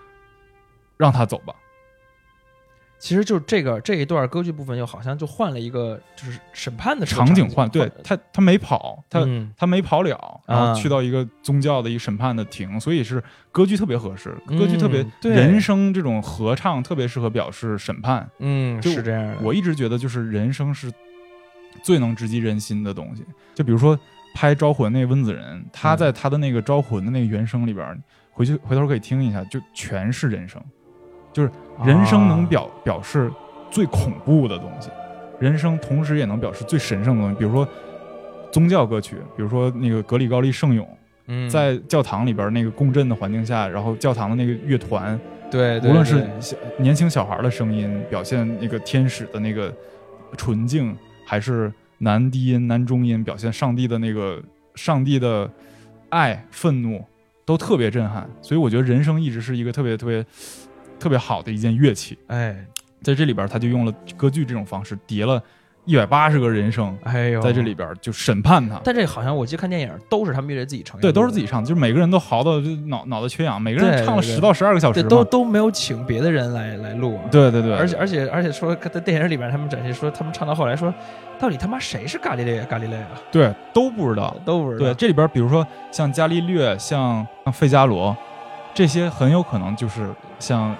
[0.97, 1.55] 让他走吧。
[3.01, 13.21] 其实就是这个这一段歌剧部分，又好像就换了一个就是审判的场景换，对他他没跑，他、嗯他没跑了，然啊后去到一个宗教的一个审判的庭，所以是
[13.51, 18.29] 歌剧特别合适，嗯歌剧特别对人声这种合唱特别适合表示审判。
[18.39, 20.93] 嗯就是这样的，我一直觉得就是人声是
[21.83, 23.25] 最能直击人心的东西，
[23.55, 23.99] 就比如说
[24.35, 27.99] 拍《招魂》那温子仁，他嗯在他的那个《招魂》的那个原声里边，
[28.31, 30.63] 回去回头可以听一下，就全是人声，
[31.33, 31.51] 就是
[31.85, 33.31] 人声能啊表、表示
[33.71, 34.91] 最恐怖的东西，
[35.39, 37.67] 人声同时也能表示最神圣的东西，比如说
[38.51, 40.87] 宗教歌曲，比如说那个格里高利圣咏，
[41.27, 45.19] 嗯，在教堂里边那个共振的环境下，然后教堂的那个乐团，
[45.51, 49.73] 对，对无论是小年轻小孩的声音，表现那个天使的那个
[50.37, 54.43] 纯净，还是男低音、男中音表现上帝的那个
[54.75, 55.49] 上帝的
[56.09, 57.05] 爱、愤怒，
[57.45, 58.29] 都特别震撼。
[58.43, 60.25] 所以我觉得人声一直是一个特别特别
[61.01, 62.17] 特别好的一件乐器。
[62.29, 62.55] 哎
[63.03, 65.43] 在这里边，他就用了歌剧这种方式，叠了
[65.87, 68.79] 一百八十个人声，哎呦，在这里边就审判他。
[68.85, 77.25] 但这好像我记得看电影都是他们乐队自己唱对，都是自己唱，就是每个人都嚎到就脑脑袋缺氧，每个人唱了十到十二个小时都都没有请别的人来来录啊。
[77.31, 80.93] 对对对，而且而且而且说在电影里边，他们展现说，他们唱到后来说，
[81.39, 82.63] 到底他妈谁是伽利略？
[82.71, 84.37] 伽利略啊，对都不知道。
[84.45, 84.85] 都不知道。
[84.85, 88.15] 对，这里边比如说像伽利略、像像费加罗，
[88.75, 90.07] 这些很有可能就是
[90.39, 90.77] 像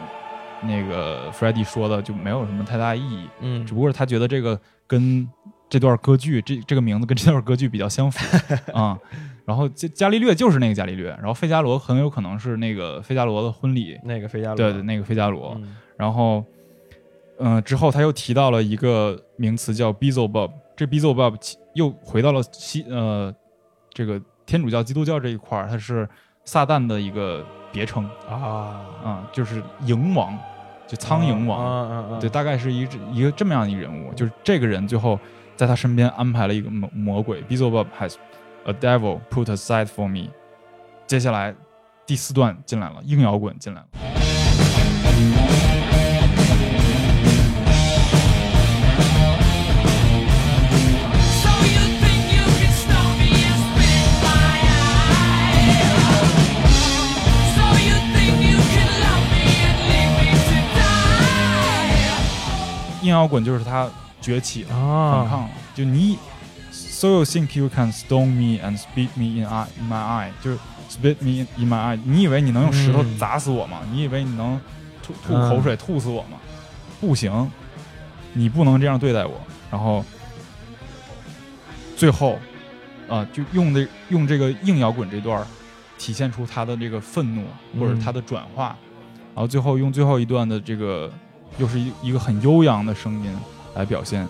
[0.63, 3.65] 那个 f r e d d y 说的，就没有什么太大意义，嗯。
[3.67, 5.29] 只不过是他觉得这个跟
[5.69, 8.19] 这段歌剧这这个名字跟这段歌剧比较相符。
[8.75, 8.99] 啊、
[9.45, 15.77] 然后伽伽利略就是那个伽利略，然后费加罗很有可能是那个费加罗的婚礼，那个费加罗，对对，那个费加罗，嗯。
[15.97, 16.45] 然后，
[17.39, 23.33] 嗯、之后他又提到了一个名词叫 Beelzebub，这 Beelzebub 其又回到了西呃
[23.93, 26.09] 这个天主教、基督教这一块儿，它是
[26.45, 28.09] 撒旦的一个别称。
[28.29, 30.37] 啊，啊、就是蝇王，
[30.91, 32.81] 就苍蝇王，对，大概是一
[33.13, 35.17] 一个这么样的一个人物，就是这个人最后
[35.55, 38.17] 在他身边安排了一个魔魔鬼，Beelzebub has
[38.65, 40.31] a devil put aside for me。
[41.07, 41.55] 接下来
[42.05, 43.87] 第四段进来了，硬摇滚进来了。
[63.11, 63.89] 硬摇滚就是他
[64.21, 65.51] 崛起了，反啊，抗了。
[65.75, 66.17] 就你
[66.71, 70.59] ，so you think you can stone me and spit me in eye in my eye，就是
[70.89, 72.01] spit me in my eye。
[72.05, 73.81] 你以为你能用石头嗯砸死我吗？
[73.91, 74.61] 你以为你能
[75.03, 76.39] 吐吐嗯口水吐死我吗？
[77.01, 77.51] 不行，
[78.33, 79.41] 你不能这样对待我。
[79.71, 80.05] 然后
[81.97, 82.39] 最后，
[83.09, 85.45] 啊、就用的用这个硬摇滚这段
[85.99, 87.45] 体现出他的这个愤怒
[87.79, 88.77] 或者嗯他的转化，
[89.35, 91.11] 然后最后用最后一段的这个
[91.59, 93.37] 又是一一个很悠扬的声音
[93.75, 94.27] 来表现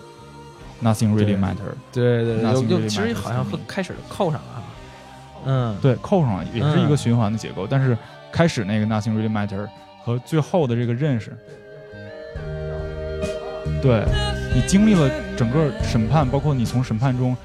[0.83, 1.73] Nothing really matter。
[1.91, 4.63] 对对对 really 其实好像和开始扣上了哈，
[5.45, 7.67] 嗯，对，扣上了，也是一个嗯循环的结构。
[7.67, 7.97] 但是
[8.31, 9.67] 开始那个 Nothing really matter
[10.03, 11.31] 和最后的这个认识，
[13.81, 14.03] 对
[14.53, 17.37] 你经历了整个审判，包括你从审判中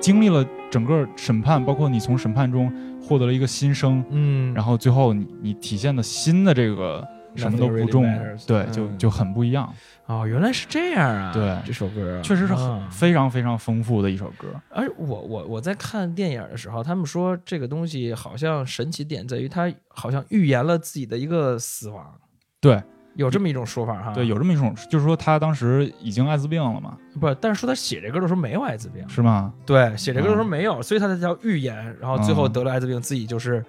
[0.00, 2.72] 经历了整个审判，包括你从审判中
[3.02, 7.06] 获得了一个新生，嗯，然后最后你你体现的新的这个
[7.36, 8.72] 什么都不重 matters，对，嗯。
[8.72, 9.72] 就就很不一样，
[10.06, 11.56] 哦，原来是这样啊，对。
[11.64, 14.48] 这首歌确实是很啊非常非常丰富的一首歌。
[14.70, 22.14] 而我我我在看电影的时候，他们说这个东西好像神奇点在于它好像预言了自己的一个死亡，
[22.60, 22.82] 对
[23.14, 24.12] 有这么一种说法哈。
[24.12, 27.32] 对，有这么一种，就是说他当时已经艾滋病了嘛，不？
[27.34, 29.52] 但是说他写这歌的时候没有艾滋病，是吗？
[29.66, 33.64] 对，写这歌的时候没有，所以他才叫预言，然后最后嗯得了艾滋病，自己就是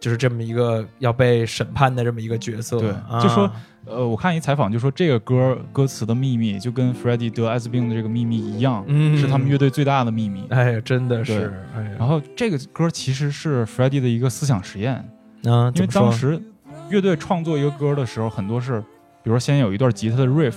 [0.00, 2.78] 就是这么一个要被审判的这么一个角色。
[2.78, 3.50] 对啊就说
[3.88, 10.44] 呃，我看一采访就说这个歌歌词的秘密就跟 Freddie 得艾滋病的这个秘密一样，嗯是他们乐队最大的秘密。
[10.50, 15.08] 哎呀，真的是，哎，然后这个歌其实是 Freddie 的一个思想实验，
[15.44, 16.42] 嗯，因为当时
[16.88, 18.80] 乐队创作一个歌的时候，很多是，
[19.22, 20.54] 比如说先有一段吉他的 riff，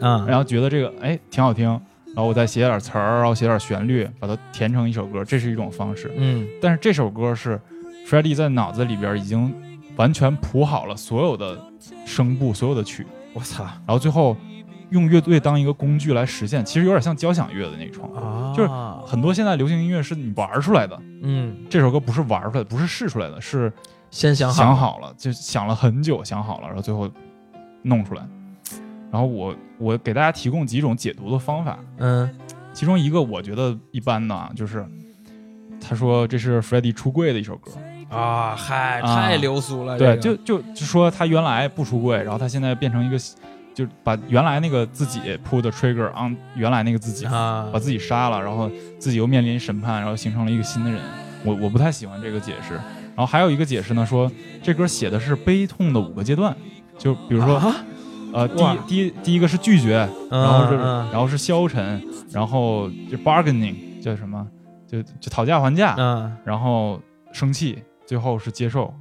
[0.00, 6.12] 嗯，然后觉得这个哎挺好听，然后我再写点词儿，然后写点旋律，把它填成一首歌，这是一种方式。
[6.16, 6.46] 嗯。
[6.60, 7.60] 但是这首歌是
[8.06, 9.52] Freddie 在脑子里边已经
[9.96, 11.58] 完全谱好了所有的
[12.06, 13.64] 声部、所有的曲，我操。
[13.64, 14.36] 然后最后
[14.90, 18.20] 用乐队当一个工具来实现，其实有点像交响乐的那个创作。
[18.20, 18.68] 啊，就是
[19.10, 23.72] 很多现在流行音乐是你玩出来的，嗯，这首歌不是玩出来的，不是试出来的，是
[24.12, 27.10] 先想想好，了，就想了很久，想好了，然后最后
[27.82, 28.22] 弄出来。
[29.10, 32.30] 然后我我给大家提供几种解读的方法，嗯。
[32.74, 34.86] 其中一个我觉得一般的啊，就是
[35.80, 37.70] 他说这是 Freddie 出柜的一首歌，
[38.10, 39.14] 啊，嗨，啊。
[39.16, 40.36] 太流俗了，对，这个。
[40.38, 43.18] 就就就说他原来不出柜，然后他现在变成一个，
[43.74, 47.68] 就把原来那个自己 pull the trigger on 原来那个自己，啊。
[47.72, 51.00] 把自己杀了，然后自己又面临审判，然后形成了一个新的人。
[51.44, 52.78] 我我不太喜欢这个解释。
[53.22, 54.28] 然后还有一个解释呢，说
[54.60, 56.52] 这歌写的是悲痛的五个阶段，
[56.98, 57.76] 就比如说、啊
[58.32, 64.44] 呃，第一第一第一个是拒绝，然后是嗯然后是消沉，然后就 bargaining 叫什么？
[64.88, 67.00] 就就讨价还价，嗯，然后
[67.32, 68.92] 生气，最后是接受。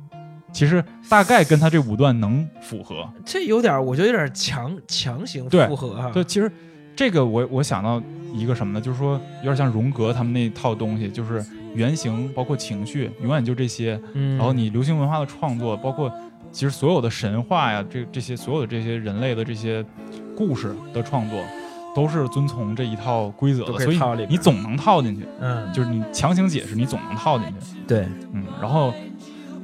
[0.53, 3.09] 其实大概跟他这五段能符合。
[3.25, 6.11] 这有点，我觉得有点强强行对复合啊。
[6.13, 6.51] 对，其实
[6.95, 8.01] 这个我我想到
[8.33, 8.81] 一个什么呢？
[8.81, 11.43] 就是说有点像荣格他们那套东西，就是
[11.73, 13.99] 原型包括情绪，永远就这些。
[14.13, 16.11] 嗯，然后你流行文化的创作，包括
[16.51, 19.83] 其实所有的神话呀，这这些所有的这些人类的这些
[20.35, 21.41] 故事的创作，
[21.95, 23.99] 都是遵从这一套规则的，所以
[24.29, 25.25] 你总能套进去。
[25.39, 27.77] 嗯，就是你强行解释，你总能套进去。
[27.87, 28.93] 对，嗯，然后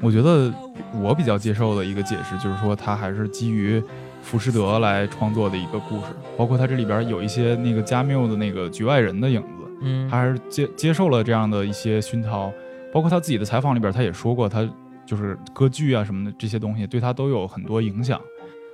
[0.01, 0.51] 我觉得
[0.93, 3.81] 我比较接受的一个解释就是说，它还是基于
[4.27, 12.51] 浮士德来创作的一个故事，包括它这里边有一些那个加缪的那个局外人的影子，嗯，他还是接接受了这样的一些熏陶，
[12.91, 14.69] 包括他自己的采访里边他也说过，他
[15.05, 18.19] 就是歌剧啊什么的这些东西对他都有很多影响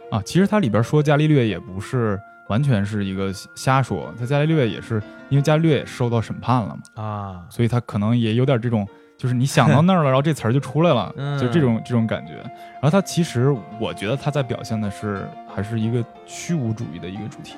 [0.09, 0.19] 啊。
[0.25, 2.19] 其实他里边说伽利略也不是
[2.49, 4.99] 完全是一个瞎说，他伽利略也是
[5.29, 7.03] 因为伽利略也受到审判了嘛。
[7.03, 8.87] 啊，所以他可能也有点这种，
[9.23, 11.39] 就是你想到那儿了，然后这词儿就出来了，嗯。
[11.39, 12.33] 就这种这种感觉。
[12.33, 17.55] 然后他其实我觉得他在表现的是还是一个虚无主义的一个主题，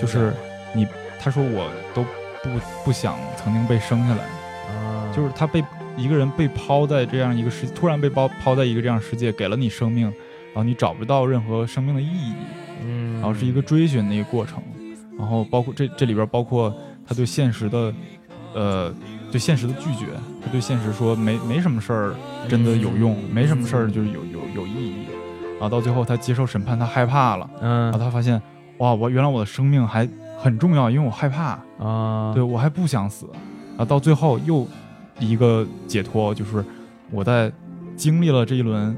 [0.00, 0.32] 就是
[0.72, 0.86] 你
[1.18, 2.04] 他说我都
[2.44, 4.22] 不不想曾经被生下来，
[4.72, 5.64] 啊，就是他被
[5.96, 12.34] 一个人被抛在这样一个世，突然被抛抛在一个这样世界，给了你生命，然后你找不到任何生命的意义，
[12.84, 14.62] 嗯，然后是一个追寻的一个过程，
[15.18, 16.72] 然后包括这这里边包括
[17.04, 17.92] 他对现实的，
[18.54, 18.92] 呃，
[19.30, 20.06] 对现实的拒绝，
[20.42, 22.14] 他对现实说没没什么事儿
[22.48, 25.06] 真的有用，没什么事儿就是有有有意义，
[25.54, 28.40] 然后到最后他接受审判，他害怕了，嗯然后嗯他发现
[28.78, 30.08] 哇，我原来我的生命还
[30.38, 33.28] 很重要，因为我害怕，啊，对我还不想死，
[33.70, 34.66] 然后到最后又
[35.18, 36.64] 一个解脱，就是
[37.10, 37.52] 我在
[37.96, 38.96] 经历了这一轮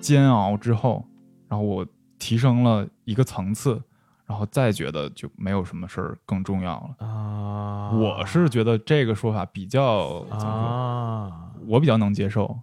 [0.00, 1.04] 煎熬之后，
[1.48, 1.86] 然后我
[2.18, 3.80] 提升了一个层次，
[4.30, 7.04] 然后再觉得就没有什么事儿更重要了。
[7.04, 12.56] 啊，我是觉得这个说法比较怎么说，啊，我比较能接受。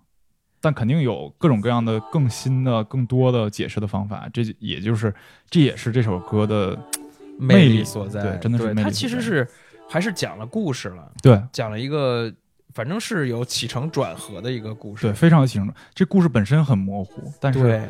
[0.62, 5.14] 但肯定有各种各样的更新的、更多的解释的方法，这也就是
[5.50, 6.78] 这也是这首歌的
[7.38, 9.48] 魅力所在，对真的是魅力它所在其实是
[9.90, 12.34] 还是讲了故事了，对讲了一个
[12.74, 15.76] 反正是有起承转合的一个故事，对非常有起承转。
[15.94, 17.88] 这故事本身很模糊，但是对，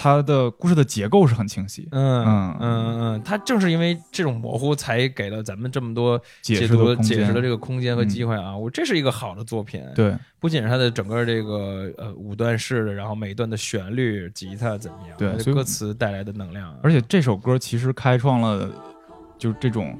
[0.00, 8.08] 它的故事的结构是很清晰，嗯嗯嗯嗯，它正是因为这种模糊，才给了咱们这么多解解读解释的这个空间和嗯。
[8.08, 8.56] 机会啊！
[8.56, 10.16] 我这是一个好的作品，，对。
[10.38, 18.70] 不仅是它的整个这个呃五段式的，然后每一段的旋律、吉他怎么样，对歌词带来的能量啊，而且这首歌其实开创了
[19.36, 19.98] 就是这种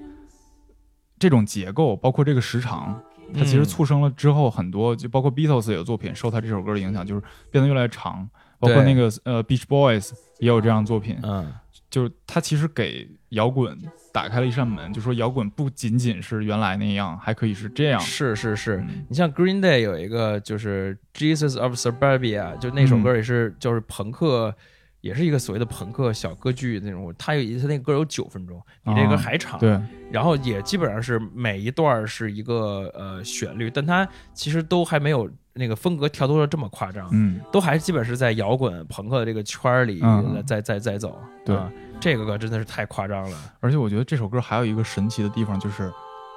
[1.18, 3.02] 这种结构，包括这个时长，
[3.34, 3.64] 它其实嗯。
[3.64, 8.28] 促生了之后很多，就包括 Beatles 有作品受它这首歌的影响，就是变得越来越长，
[8.59, 11.52] 包括那个呃 Beach Boys 也有这样的作品，嗯
[11.90, 13.78] 就是它其实给摇滚
[14.12, 18.01] 打开了一扇门，就说摇滚不仅仅是原来那样，还可以是这样。
[18.01, 24.55] 是是是，嗯你像 Green Day 有一个就是 Jesus of Suburbia，就那首歌也是就是朋克。
[25.01, 29.56] 也是一个所谓的朋克小歌剧那种，它有一它那个歌有九分钟，比这个啊还长。
[29.60, 29.80] 对，
[30.10, 41.18] 然后也基本上是每一段是一个呃旋律，但它其实都还没有那个风格跳脱的这么夸张，嗯，都还基本是在摇滚朋克的这个圈儿里嗯在在在走。
[41.44, 41.70] 对啊
[42.01, 45.93] 这个歌真的是太夸张了而且我觉得这首歌还有一个神奇的地方，就是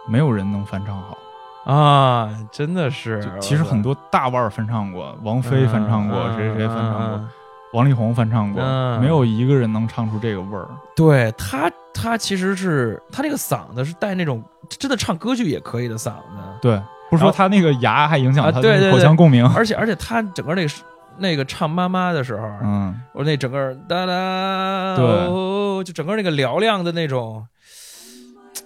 [0.10, 1.18] 没有人能翻唱好。
[1.64, 2.36] 啊！
[2.52, 7.30] 真的是，其实很多大腕儿翻唱过，王菲翻唱过，嗯谁谁谁翻唱过，
[7.74, 10.68] 王力宏翻唱过，嗯没有一个人能唱出这个味儿。
[10.96, 16.82] 对他，他其实是他那个嗓子是带那种真的唱歌剧也可以的嗓子，对，
[17.12, 19.46] 不是说他那个牙还影响啊他那个口对对对腔共鸣。
[19.54, 20.74] 而且而且他整个那个
[21.20, 27.46] 那个唱妈妈的时候，嗯，我那整个哒哒，对哦，就整个那个嘹亮的那种，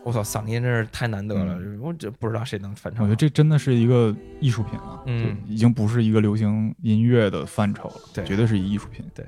[0.03, 3.03] 我操，嗓音真是太难得了，我这不知道谁能翻唱。
[3.03, 9.03] 嗯我觉得这真的是一个艺术品了，嗯已经不是一个流行音乐的范畴了，对绝对是一艺术品。
[9.13, 9.25] 对。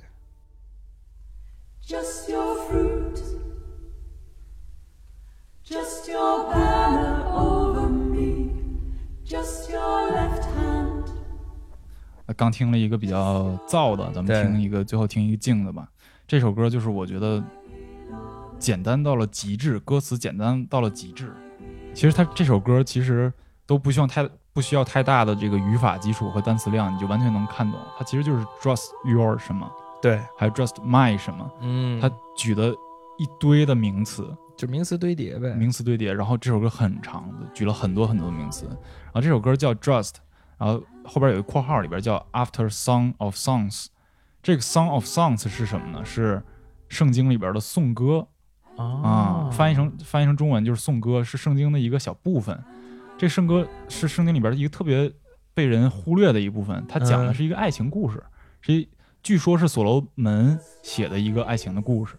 [1.88, 3.18] Just your fruit,
[5.65, 7.77] just your banner over
[12.36, 15.90] 刚听了一个比较燥的，咱们听一个，最后听一个静的吧。
[16.26, 17.44] 这首歌就是我觉得
[18.58, 21.34] 简单到了极致，歌词简单到了极致。
[21.94, 23.32] 其实它这首歌其实
[23.66, 27.78] 都不需要太不需要太大的这个语法基础和单词量，你就完全能看懂。
[27.98, 29.70] 它其实就是 just your 什么，
[30.02, 32.74] 对，还有 just my 什么，嗯，它举的
[33.18, 35.54] 一堆的名词，就名词堆叠呗。
[35.54, 40.16] 名词堆叠，然后这首歌很长的，举了很多很多的名词，然后这首歌叫 Just，
[40.58, 43.86] 然后后边有一个括号里边叫 After Song of Songs，
[44.42, 46.04] 这个 Song of Songs 是什么呢？
[46.04, 46.44] 是
[46.90, 48.28] 圣经里边的颂歌
[48.78, 52.60] 啊，翻译成翻译成中文就是颂歌，是圣经的一个小部分。
[53.18, 55.12] 这圣歌是圣经里边的一个特别
[55.54, 58.24] 被人忽略的一部分，它讲的嗯是一个爱情故事，
[58.62, 58.90] 是一
[59.22, 62.16] 据说是所罗门写的一个爱情的故事。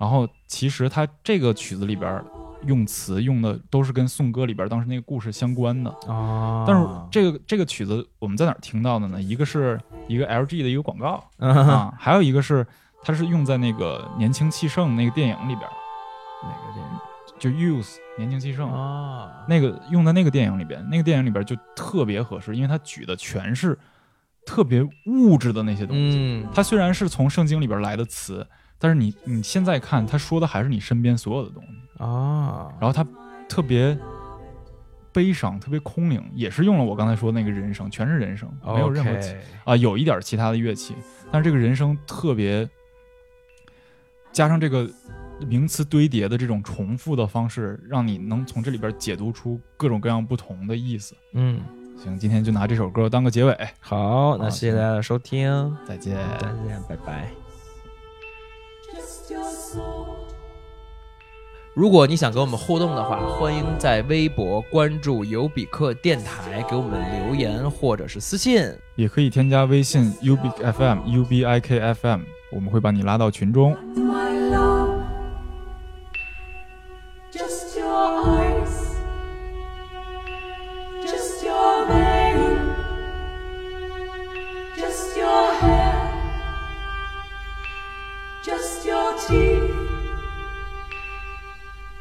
[0.00, 2.24] 然后其实他这个曲子里边
[2.66, 5.90] 用词用的都是跟颂歌里边当时那个故事相关的。
[6.08, 9.20] 啊但是这个这个曲子我们在哪儿听到的呢？
[9.20, 9.78] 一个是
[10.08, 12.66] 一个 LG 的一个广告啊啊，还有一个是
[13.02, 15.60] 它是用在那个年轻气盛那个电影里边，
[16.42, 16.98] 哪个电影
[17.38, 19.44] 就 Youth 年轻气盛啊？
[19.48, 23.78] 那个用在那个电影里边，那个电影里边就特别合适，因为它举的全是
[24.44, 26.16] 特别物质的那些东西。
[26.18, 28.46] 嗯它虽然是从圣经里边来的词，
[28.80, 32.02] 但是你你现在看，他说的还是你身边所有的东西。
[32.02, 33.06] 啊，然后他
[33.46, 33.96] 特别
[35.12, 39.10] 悲伤，特别空灵，也是用了我刚才说那个人声，全是人声，没有任何
[39.64, 40.94] 啊、有一点其他的乐器，
[41.30, 42.66] 但是这个人声特别
[44.32, 44.88] 加上这个
[45.46, 51.14] 名词堆叠的这种重复的方式，让你能从这里边解读出各种各样不同的意思。
[51.32, 51.60] 嗯，
[51.98, 56.16] 行，今天就拿这首歌当个结尾，好，那谢谢大家的收听，再见。
[56.38, 57.39] 再见，拜拜。
[61.72, 68.62] 如果你想跟我们互动的话，欢迎在微博关注尤比克电台，给我们留言或者是私信。
[68.96, 72.20] 也可以添加微信 ubfm ubikfm，
[72.52, 73.76] 我们会把你拉到群中。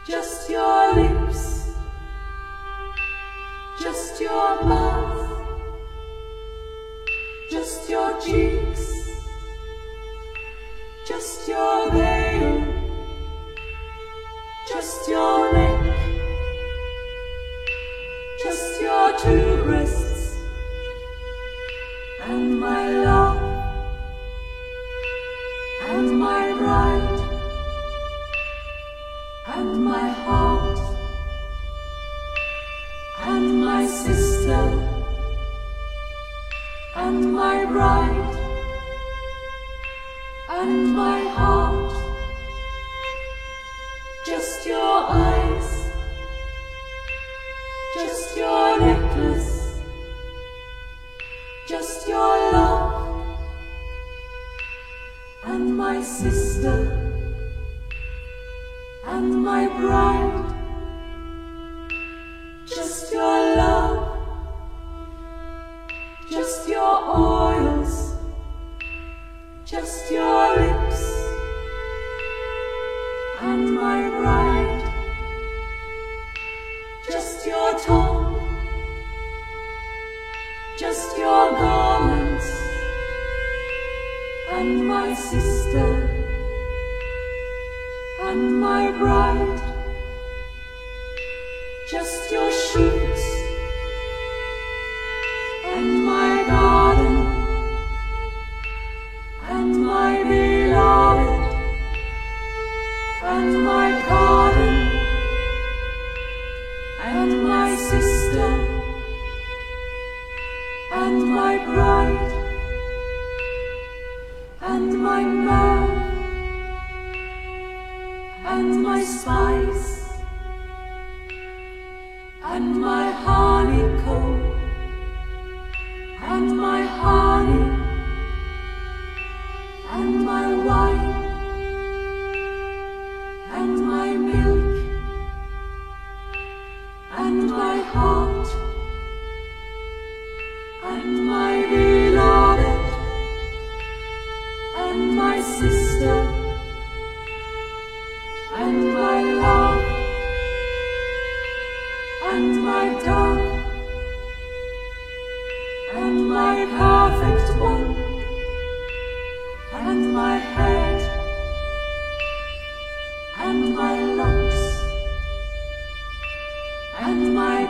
[0.08, 1.76] Just your lips,
[3.82, 5.30] just your mouth,
[7.50, 9.00] just your cheeks.
[11.10, 12.64] Just your veil,
[14.72, 15.98] just your neck,
[18.44, 19.49] just your two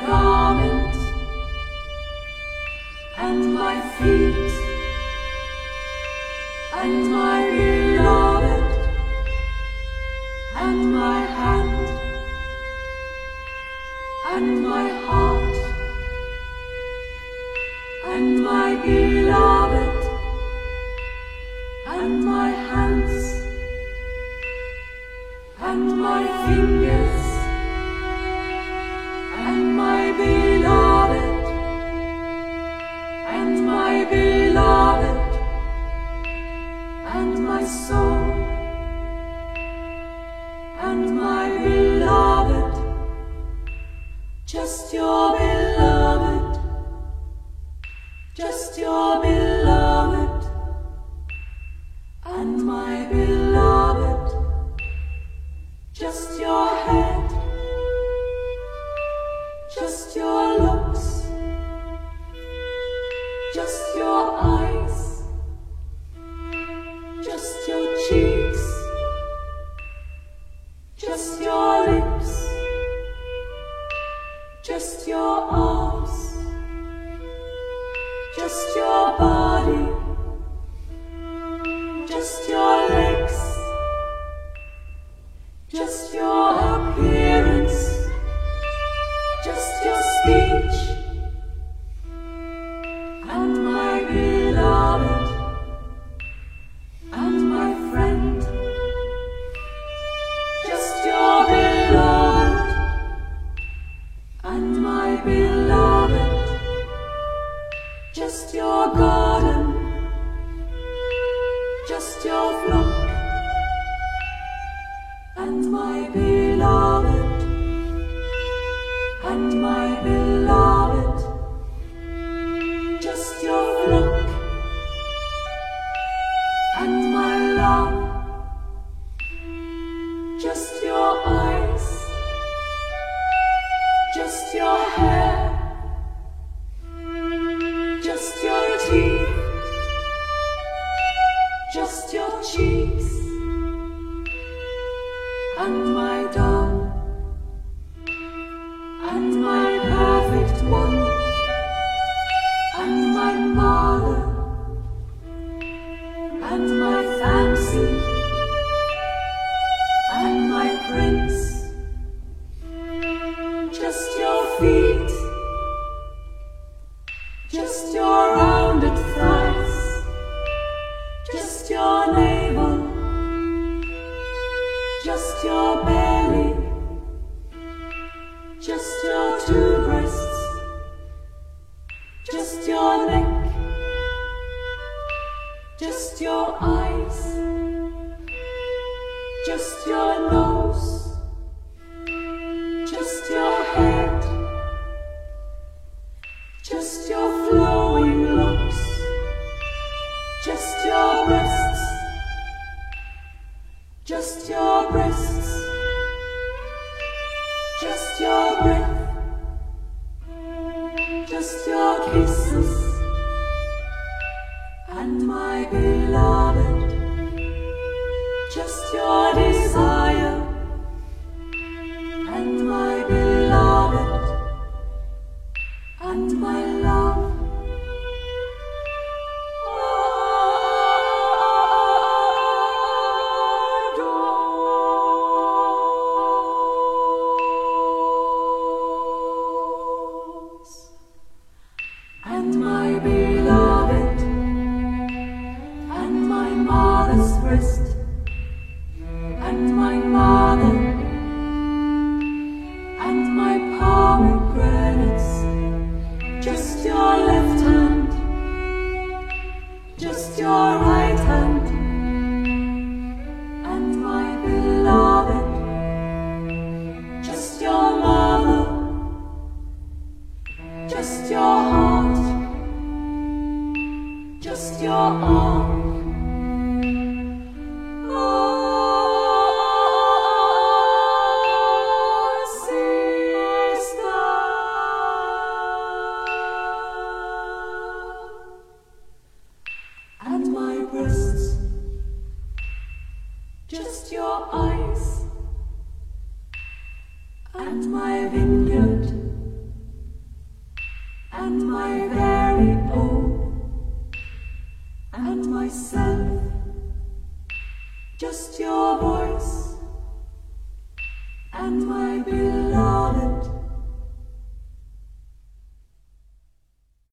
[0.06, 0.96] garment
[3.18, 4.52] and my feet
[6.82, 7.79] and my beloved